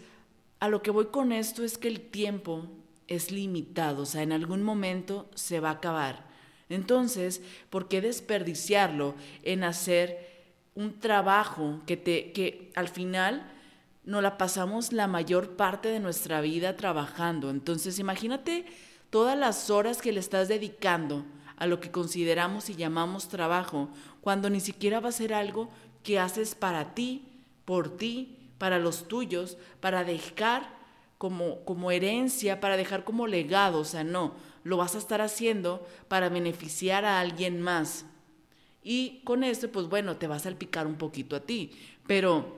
a 0.60 0.68
lo 0.68 0.82
que 0.82 0.90
voy 0.90 1.06
con 1.06 1.32
esto 1.32 1.64
es 1.64 1.78
que 1.78 1.88
el 1.88 2.00
tiempo 2.00 2.66
es 3.06 3.30
limitado, 3.30 4.02
o 4.02 4.06
sea, 4.06 4.22
en 4.22 4.32
algún 4.32 4.62
momento 4.62 5.30
se 5.34 5.60
va 5.60 5.70
a 5.70 5.74
acabar. 5.74 6.26
Entonces, 6.68 7.40
¿por 7.70 7.88
qué 7.88 8.00
desperdiciarlo 8.00 9.14
en 9.42 9.64
hacer 9.64 10.28
un 10.74 11.00
trabajo 11.00 11.80
que 11.86 11.96
te 11.96 12.32
que 12.32 12.70
al 12.74 12.88
final 12.88 13.50
no 14.04 14.20
la 14.20 14.36
pasamos 14.36 14.92
la 14.92 15.06
mayor 15.06 15.56
parte 15.56 15.88
de 15.88 16.00
nuestra 16.00 16.42
vida 16.42 16.76
trabajando? 16.76 17.48
Entonces, 17.48 17.98
imagínate 17.98 18.66
todas 19.08 19.38
las 19.38 19.70
horas 19.70 20.02
que 20.02 20.12
le 20.12 20.20
estás 20.20 20.48
dedicando 20.48 21.24
a 21.58 21.66
lo 21.66 21.80
que 21.80 21.90
consideramos 21.90 22.70
y 22.70 22.76
llamamos 22.76 23.28
trabajo, 23.28 23.88
cuando 24.20 24.48
ni 24.48 24.60
siquiera 24.60 25.00
va 25.00 25.08
a 25.08 25.12
ser 25.12 25.34
algo 25.34 25.68
que 26.02 26.18
haces 26.18 26.54
para 26.54 26.94
ti, 26.94 27.24
por 27.64 27.96
ti, 27.96 28.36
para 28.58 28.78
los 28.78 29.08
tuyos, 29.08 29.58
para 29.80 30.04
dejar 30.04 30.78
como, 31.18 31.64
como 31.64 31.90
herencia, 31.90 32.60
para 32.60 32.76
dejar 32.76 33.04
como 33.04 33.26
legado, 33.26 33.80
o 33.80 33.84
sea, 33.84 34.04
no, 34.04 34.34
lo 34.62 34.76
vas 34.76 34.94
a 34.94 34.98
estar 34.98 35.20
haciendo 35.20 35.86
para 36.06 36.28
beneficiar 36.28 37.04
a 37.04 37.20
alguien 37.20 37.60
más. 37.60 38.06
Y 38.82 39.20
con 39.24 39.42
eso, 39.42 39.68
pues 39.70 39.88
bueno, 39.88 40.16
te 40.16 40.28
vas 40.28 40.42
a 40.42 40.44
salpicar 40.44 40.86
un 40.86 40.96
poquito 40.96 41.34
a 41.34 41.40
ti, 41.40 41.72
pero 42.06 42.56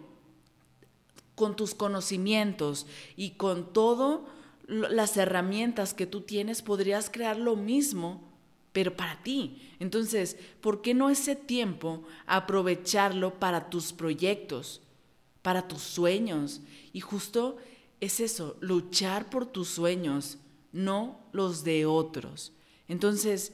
con 1.35 1.57
tus 1.57 1.75
conocimientos 1.75 2.87
y 3.17 3.31
con 3.31 3.73
todas 3.73 4.21
las 4.69 5.17
herramientas 5.17 5.95
que 5.95 6.07
tú 6.07 6.21
tienes, 6.21 6.61
podrías 6.61 7.09
crear 7.09 7.39
lo 7.39 7.57
mismo 7.57 8.30
pero 8.73 8.97
para 8.97 9.23
ti. 9.23 9.71
Entonces, 9.79 10.37
¿por 10.61 10.83
qué 10.83 10.95
no 10.95 11.11
ese 11.11 11.37
tiempo 11.37 12.05
aprovecharlo 12.27 13.39
para 13.39 13.71
tus 13.71 13.93
proyectos, 13.93 14.81
para 15.43 15.67
tus 15.67 15.83
sueños? 15.83 16.61
Y 16.93 17.01
justo 17.01 17.57
es 18.01 18.21
eso, 18.21 18.57
luchar 18.61 19.29
por 19.31 19.47
tus 19.47 19.69
sueños, 19.69 20.39
no 20.73 21.21
los 21.33 21.65
de 21.65 21.87
otros. 21.87 22.53
Entonces, 22.89 23.53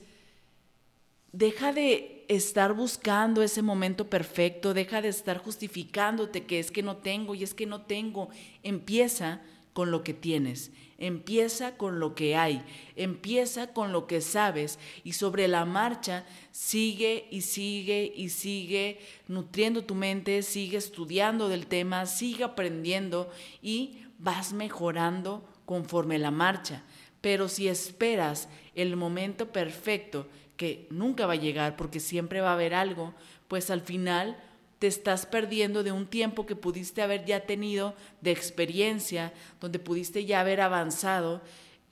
deja 1.32 1.72
de 1.72 2.24
estar 2.28 2.72
buscando 2.72 3.42
ese 3.42 3.62
momento 3.62 4.08
perfecto, 4.08 4.74
deja 4.74 5.00
de 5.00 5.08
estar 5.08 5.38
justificándote 5.38 6.44
que 6.44 6.58
es 6.58 6.70
que 6.70 6.82
no 6.82 6.96
tengo 6.96 7.34
y 7.34 7.42
es 7.42 7.54
que 7.54 7.66
no 7.66 7.82
tengo. 7.82 8.28
Empieza 8.62 9.42
con 9.72 9.90
lo 9.90 10.02
que 10.02 10.14
tienes, 10.14 10.70
empieza 10.98 11.76
con 11.76 12.00
lo 12.00 12.14
que 12.14 12.36
hay, 12.36 12.62
empieza 12.96 13.72
con 13.72 13.92
lo 13.92 14.06
que 14.06 14.20
sabes 14.20 14.78
y 15.04 15.12
sobre 15.12 15.48
la 15.48 15.64
marcha 15.64 16.24
sigue 16.52 17.28
y 17.30 17.42
sigue 17.42 18.12
y 18.14 18.30
sigue 18.30 19.00
nutriendo 19.28 19.84
tu 19.84 19.94
mente, 19.94 20.42
sigue 20.42 20.78
estudiando 20.78 21.48
del 21.48 21.66
tema, 21.66 22.06
sigue 22.06 22.44
aprendiendo 22.44 23.30
y 23.62 23.98
vas 24.18 24.52
mejorando 24.52 25.46
conforme 25.64 26.18
la 26.18 26.30
marcha. 26.30 26.82
Pero 27.20 27.48
si 27.48 27.68
esperas 27.68 28.48
el 28.74 28.96
momento 28.96 29.52
perfecto, 29.52 30.26
que 30.56 30.86
nunca 30.90 31.26
va 31.26 31.34
a 31.34 31.36
llegar 31.36 31.76
porque 31.76 32.00
siempre 32.00 32.40
va 32.40 32.50
a 32.50 32.54
haber 32.54 32.74
algo, 32.74 33.14
pues 33.48 33.70
al 33.70 33.82
final 33.82 34.36
te 34.78 34.86
estás 34.86 35.26
perdiendo 35.26 35.82
de 35.82 35.92
un 35.92 36.06
tiempo 36.06 36.46
que 36.46 36.56
pudiste 36.56 37.02
haber 37.02 37.24
ya 37.24 37.46
tenido 37.46 37.94
de 38.20 38.30
experiencia, 38.30 39.32
donde 39.60 39.78
pudiste 39.78 40.24
ya 40.24 40.40
haber 40.40 40.60
avanzado 40.60 41.42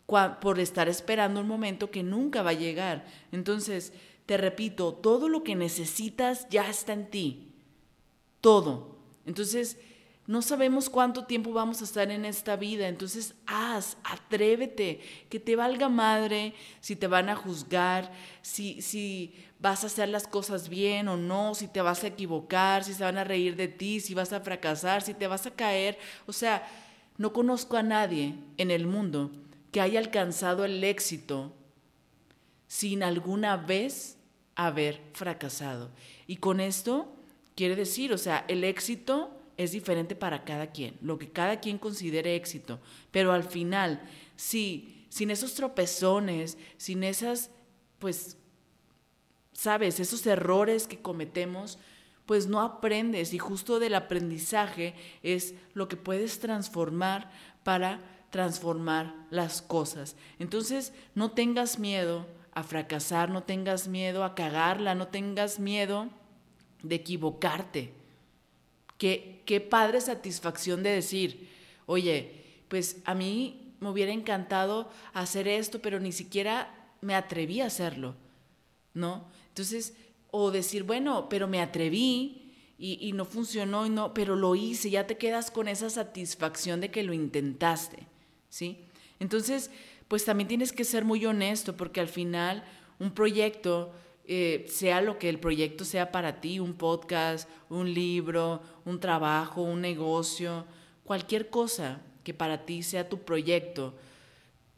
por 0.06 0.60
estar 0.60 0.88
esperando 0.88 1.40
un 1.40 1.48
momento 1.48 1.90
que 1.90 2.02
nunca 2.02 2.42
va 2.42 2.50
a 2.50 2.54
llegar. 2.54 3.06
Entonces, 3.32 3.92
te 4.26 4.36
repito, 4.36 4.92
todo 4.94 5.28
lo 5.28 5.42
que 5.42 5.54
necesitas 5.54 6.46
ya 6.50 6.68
está 6.68 6.92
en 6.92 7.10
ti. 7.10 7.52
Todo. 8.40 8.98
Entonces, 9.24 9.78
no 10.26 10.40
sabemos 10.40 10.88
cuánto 10.88 11.24
tiempo 11.24 11.52
vamos 11.52 11.82
a 11.82 11.84
estar 11.84 12.10
en 12.10 12.24
esta 12.24 12.56
vida, 12.56 12.88
entonces 12.88 13.34
haz, 13.46 13.98
atrévete, 14.04 15.00
que 15.28 15.38
te 15.38 15.54
valga 15.54 15.90
madre 15.90 16.54
si 16.80 16.96
te 16.96 17.06
van 17.06 17.28
a 17.28 17.36
juzgar, 17.36 18.10
si, 18.40 18.80
si 18.80 19.34
vas 19.64 19.82
a 19.82 19.86
hacer 19.86 20.10
las 20.10 20.28
cosas 20.28 20.68
bien 20.68 21.08
o 21.08 21.16
no, 21.16 21.54
si 21.54 21.68
te 21.68 21.80
vas 21.80 22.04
a 22.04 22.08
equivocar, 22.08 22.84
si 22.84 22.92
se 22.92 23.02
van 23.02 23.16
a 23.16 23.24
reír 23.24 23.56
de 23.56 23.66
ti, 23.66 23.98
si 23.98 24.12
vas 24.12 24.34
a 24.34 24.40
fracasar, 24.40 25.00
si 25.00 25.14
te 25.14 25.26
vas 25.26 25.46
a 25.46 25.52
caer. 25.52 25.96
O 26.26 26.34
sea, 26.34 26.68
no 27.16 27.32
conozco 27.32 27.78
a 27.78 27.82
nadie 27.82 28.34
en 28.58 28.70
el 28.70 28.86
mundo 28.86 29.30
que 29.72 29.80
haya 29.80 30.00
alcanzado 30.00 30.66
el 30.66 30.84
éxito 30.84 31.54
sin 32.66 33.02
alguna 33.02 33.56
vez 33.56 34.18
haber 34.54 35.00
fracasado. 35.14 35.90
Y 36.26 36.36
con 36.36 36.60
esto 36.60 37.16
quiere 37.56 37.74
decir, 37.74 38.12
o 38.12 38.18
sea, 38.18 38.44
el 38.48 38.64
éxito 38.64 39.30
es 39.56 39.72
diferente 39.72 40.14
para 40.14 40.44
cada 40.44 40.72
quien, 40.72 40.98
lo 41.00 41.18
que 41.18 41.30
cada 41.30 41.60
quien 41.60 41.78
considere 41.78 42.36
éxito, 42.36 42.80
pero 43.10 43.32
al 43.32 43.44
final, 43.44 44.02
si 44.36 45.06
sin 45.08 45.30
esos 45.30 45.54
tropezones, 45.54 46.58
sin 46.76 47.02
esas, 47.02 47.50
pues, 47.98 48.36
sabes, 49.54 49.98
esos 50.00 50.26
errores 50.26 50.86
que 50.86 51.00
cometemos, 51.00 51.78
pues 52.26 52.46
no 52.46 52.60
aprendes 52.60 53.32
y 53.32 53.38
justo 53.38 53.78
del 53.78 53.94
aprendizaje 53.94 54.94
es 55.22 55.54
lo 55.72 55.88
que 55.88 55.96
puedes 55.96 56.38
transformar 56.40 57.30
para 57.62 58.00
transformar 58.28 59.14
las 59.30 59.62
cosas. 59.62 60.16
Entonces, 60.38 60.92
no 61.14 61.30
tengas 61.30 61.78
miedo 61.78 62.26
a 62.52 62.62
fracasar, 62.62 63.30
no 63.30 63.42
tengas 63.42 63.88
miedo 63.88 64.24
a 64.24 64.34
cagarla, 64.34 64.94
no 64.94 65.08
tengas 65.08 65.58
miedo 65.58 66.10
de 66.82 66.96
equivocarte 66.96 68.04
Qué, 68.98 69.66
padre 69.68 70.00
satisfacción 70.00 70.82
de 70.82 70.90
decir, 70.90 71.50
oye, 71.86 72.42
pues 72.68 73.02
a 73.04 73.14
mí 73.14 73.74
me 73.80 73.90
hubiera 73.90 74.12
encantado 74.12 74.90
hacer 75.12 75.48
esto, 75.48 75.82
pero 75.82 76.00
ni 76.00 76.12
siquiera 76.12 76.74
me 77.00 77.14
atreví 77.14 77.60
a 77.60 77.66
hacerlo, 77.66 78.14
¿no? 78.94 79.24
Entonces, 79.54 79.94
o 80.32 80.50
decir, 80.50 80.82
bueno, 80.82 81.28
pero 81.28 81.46
me 81.46 81.62
atreví 81.62 82.52
y, 82.76 83.12
no 83.12 83.24
funcionó, 83.24 83.86
y 83.86 83.88
no, 83.88 84.12
pero 84.12 84.34
lo 84.34 84.56
hice, 84.56 84.90
ya 84.90 85.06
te 85.06 85.16
quedas 85.16 85.52
con 85.52 85.68
esa 85.68 85.90
satisfacción 85.90 86.80
de 86.80 86.90
que 86.90 87.04
lo 87.04 87.12
intentaste, 87.12 88.08
¿sí? 88.48 88.80
Entonces, 89.20 89.70
pues 90.08 90.24
también 90.24 90.48
tienes 90.48 90.72
que 90.72 90.82
ser 90.82 91.04
muy 91.04 91.24
honesto, 91.24 91.76
porque 91.76 92.00
al 92.00 92.08
final 92.08 92.64
un 92.98 93.12
proyecto 93.12 93.92
eh, 94.26 94.66
sea 94.68 95.00
lo 95.02 95.20
que 95.20 95.28
el 95.28 95.38
proyecto 95.38 95.84
sea 95.84 96.10
para 96.10 96.40
ti, 96.40 96.58
un 96.58 96.74
podcast, 96.74 97.48
un 97.70 97.94
libro, 97.94 98.60
un 98.84 98.98
trabajo, 98.98 99.62
un 99.62 99.80
negocio, 99.80 100.66
cualquier 101.04 101.48
cosa 101.48 102.00
que 102.24 102.34
para 102.34 102.66
ti 102.66 102.82
sea 102.82 103.08
tu 103.08 103.20
proyecto, 103.20 103.94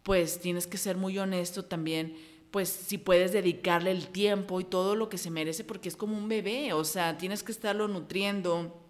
pues 0.02 0.38
tienes 0.38 0.66
que 0.66 0.76
ser 0.76 0.98
muy 0.98 1.18
honesto 1.18 1.64
también, 1.64 2.14
pues 2.56 2.70
si 2.70 2.96
puedes 2.96 3.32
dedicarle 3.32 3.90
el 3.90 4.08
tiempo 4.08 4.62
y 4.62 4.64
todo 4.64 4.94
lo 4.94 5.10
que 5.10 5.18
se 5.18 5.28
merece, 5.28 5.62
porque 5.62 5.90
es 5.90 5.94
como 5.94 6.16
un 6.16 6.26
bebé, 6.26 6.72
o 6.72 6.84
sea, 6.84 7.18
tienes 7.18 7.42
que 7.42 7.52
estarlo 7.52 7.86
nutriendo, 7.86 8.82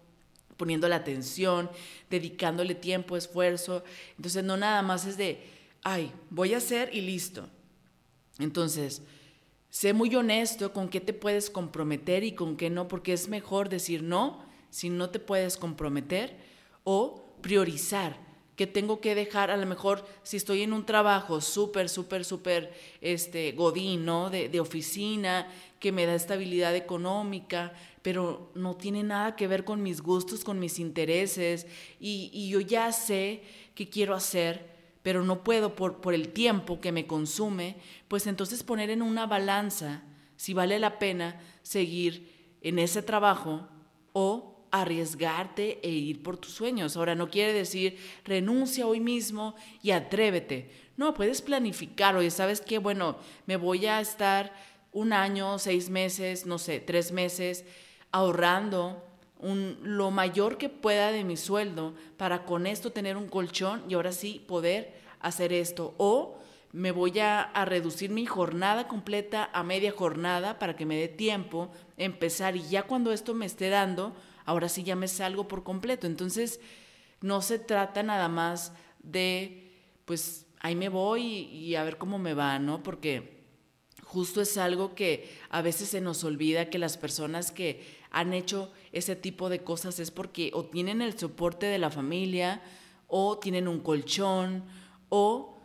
poniendo 0.55 0.87
la 0.87 0.95
atención, 0.95 1.69
dedicándole 2.09 2.75
tiempo, 2.75 3.17
esfuerzo. 3.17 3.83
Entonces 4.15 4.45
no 4.45 4.55
nada 4.55 4.81
más 4.83 5.05
es 5.05 5.17
de, 5.17 5.43
ay, 5.83 6.13
voy 6.29 6.53
a 6.53 6.59
hacer 6.59 6.95
y 6.95 7.01
listo. 7.01 7.49
Entonces, 8.39 9.01
Sé 9.69 9.91
muy 9.91 10.15
honesto 10.15 10.71
con 10.71 10.87
qué 10.87 11.01
te 11.01 11.11
puedes 11.11 11.49
comprometer 11.49 12.23
y 12.23 12.31
con 12.31 12.55
qué 12.55 12.69
no, 12.69 12.87
porque 12.87 13.11
es 13.11 13.27
mejor 13.27 13.67
decir 13.67 14.01
no 14.01 14.45
si 14.69 14.89
no 14.89 15.09
te 15.09 15.19
puedes 15.19 15.57
comprometer 15.57 16.37
o 16.85 17.35
priorizar 17.41 18.17
que 18.57 18.65
tengo 18.65 18.99
que 18.99 19.13
dejar, 19.13 19.51
a 19.51 19.55
lo 19.55 19.67
mejor 19.67 20.03
si 20.23 20.35
estoy 20.35 20.63
en 20.63 20.73
un 20.73 20.83
trabajo 20.83 21.41
súper, 21.41 21.89
súper, 21.89 22.25
súper 22.25 22.73
este, 23.01 23.51
godín, 23.51 24.03
¿no? 24.03 24.31
De, 24.31 24.49
de, 24.49 24.59
oficina, 24.59 25.47
que 25.79 25.91
me 25.91 26.07
da 26.07 26.15
estabilidad 26.15 26.75
económica, 26.75 27.71
pero 28.01 28.51
no 28.55 28.75
tiene 28.75 29.03
nada 29.03 29.35
que 29.35 29.47
ver 29.47 29.63
con 29.63 29.83
mis 29.83 30.01
gustos, 30.01 30.43
con 30.43 30.57
mis 30.57 30.79
intereses, 30.79 31.67
y, 31.99 32.31
y 32.33 32.49
yo 32.49 32.59
ya 32.59 32.91
sé 32.91 33.43
qué 33.75 33.89
quiero 33.89 34.15
hacer, 34.15 34.65
pero 35.03 35.23
no 35.23 35.43
puedo 35.43 35.75
por, 35.75 36.01
por 36.01 36.15
el 36.15 36.29
tiempo 36.29 36.81
que 36.81 36.91
me 36.91 37.05
consume, 37.05 37.75
pues 38.07 38.25
entonces 38.25 38.63
poner 38.63 38.89
en 38.89 39.03
una 39.03 39.27
balanza 39.27 40.01
si 40.35 40.55
vale 40.55 40.79
la 40.79 40.97
pena 40.97 41.39
seguir 41.61 42.57
en 42.61 42.79
ese 42.79 43.03
trabajo 43.03 43.67
o 44.13 44.46
arriesgarte 44.71 45.79
e 45.81 45.89
ir 45.89 46.23
por 46.23 46.37
tus 46.37 46.53
sueños. 46.53 46.97
Ahora 46.97 47.15
no 47.15 47.29
quiere 47.29 47.53
decir 47.53 47.97
renuncia 48.23 48.87
hoy 48.87 48.99
mismo 48.99 49.55
y 49.81 49.91
atrévete. 49.91 50.71
No, 50.97 51.13
puedes 51.13 51.41
planificar, 51.41 52.15
oye, 52.15 52.31
¿sabes 52.31 52.61
qué? 52.61 52.79
Bueno, 52.79 53.17
me 53.45 53.55
voy 53.55 53.85
a 53.85 54.01
estar 54.01 54.51
un 54.91 55.13
año, 55.13 55.59
seis 55.59 55.89
meses, 55.89 56.45
no 56.45 56.57
sé, 56.57 56.79
tres 56.79 57.11
meses 57.11 57.65
ahorrando 58.11 59.03
lo 59.39 60.09
mayor 60.09 60.57
que 60.57 60.69
pueda 60.69 61.11
de 61.11 61.23
mi 61.23 61.37
sueldo 61.37 61.93
para 62.17 62.45
con 62.45 62.65
esto 62.65 62.91
tener 62.91 63.17
un 63.17 63.27
colchón 63.27 63.83
y 63.87 63.93
ahora 63.93 64.11
sí 64.11 64.43
poder 64.47 64.95
hacer 65.19 65.53
esto. 65.53 65.93
O 65.97 66.39
me 66.73 66.91
voy 66.91 67.19
a, 67.19 67.41
a, 67.41 67.65
reducir 67.65 68.09
mi 68.09 68.25
jornada 68.25 68.87
completa 68.87 69.49
a 69.53 69.63
media 69.63 69.91
jornada 69.91 70.59
para 70.59 70.75
que 70.75 70.85
me 70.85 70.97
dé 70.97 71.07
tiempo 71.07 71.69
empezar 71.97 72.55
y 72.55 72.67
ya 72.67 72.83
cuando 72.83 73.11
esto 73.11 73.33
me 73.33 73.45
esté 73.45 73.69
dando, 73.69 74.15
ahora 74.47 74.69
sí 74.69 74.83
ya 74.83 74.95
me 74.95 75.09
salgo 75.09 75.47
por 75.47 75.63
completo. 75.63 76.07
Entonces, 76.07 76.59
no 77.21 77.41
se 77.41 77.59
trata 77.59 78.01
nada 78.01 78.29
más 78.29 78.71
de, 79.03 79.71
pues, 80.05 80.47
ahí 80.61 80.73
me 80.73 80.89
voy 80.89 81.21
y, 81.21 81.75
a 81.75 81.83
ver 81.83 81.97
cómo 81.97 82.17
me 82.17 82.33
va, 82.33 82.57
¿no? 82.57 82.81
Porque 82.81 83.43
justo 84.03 84.41
es 84.41 84.57
algo 84.57 84.95
que 84.95 85.37
a 85.49 85.61
veces 85.61 85.89
se 85.89 85.99
nos 85.99 86.23
olvida 86.23 86.69
que 86.69 86.79
las 86.79 86.97
personas 86.97 87.51
que 87.51 87.97
han 88.09 88.33
hecho 88.33 88.71
ese 88.93 89.17
tipo 89.17 89.49
de 89.49 89.63
cosas 89.63 89.99
es 89.99 90.11
porque 90.11 90.49
o 90.53 90.65
tienen 90.65 91.01
el 91.01 91.19
soporte 91.19 91.65
de 91.65 91.77
la 91.77 91.91
familia 91.91 92.61
o 93.07 93.37
tienen 93.37 93.67
un 93.67 93.81
colchón 93.81 94.63
o 95.09 95.59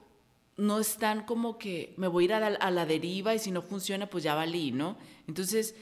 no 0.57 0.81
están 0.81 1.25
como 1.25 1.57
que 1.57 1.95
me 1.97 2.09
voy 2.09 2.25
a 2.25 2.27
ir 2.27 2.33
a 2.35 2.51
la, 2.51 2.57
a 2.57 2.71
la 2.73 2.85
deriva 2.85 3.33
y 3.33 3.39
si 3.39 3.53
no 3.53 3.63
funciona 3.63 4.11
pues 4.11 4.25
ya 4.25 4.35
valí, 4.35 4.73
¿no? 4.73 4.99
Entonces, 5.29 5.77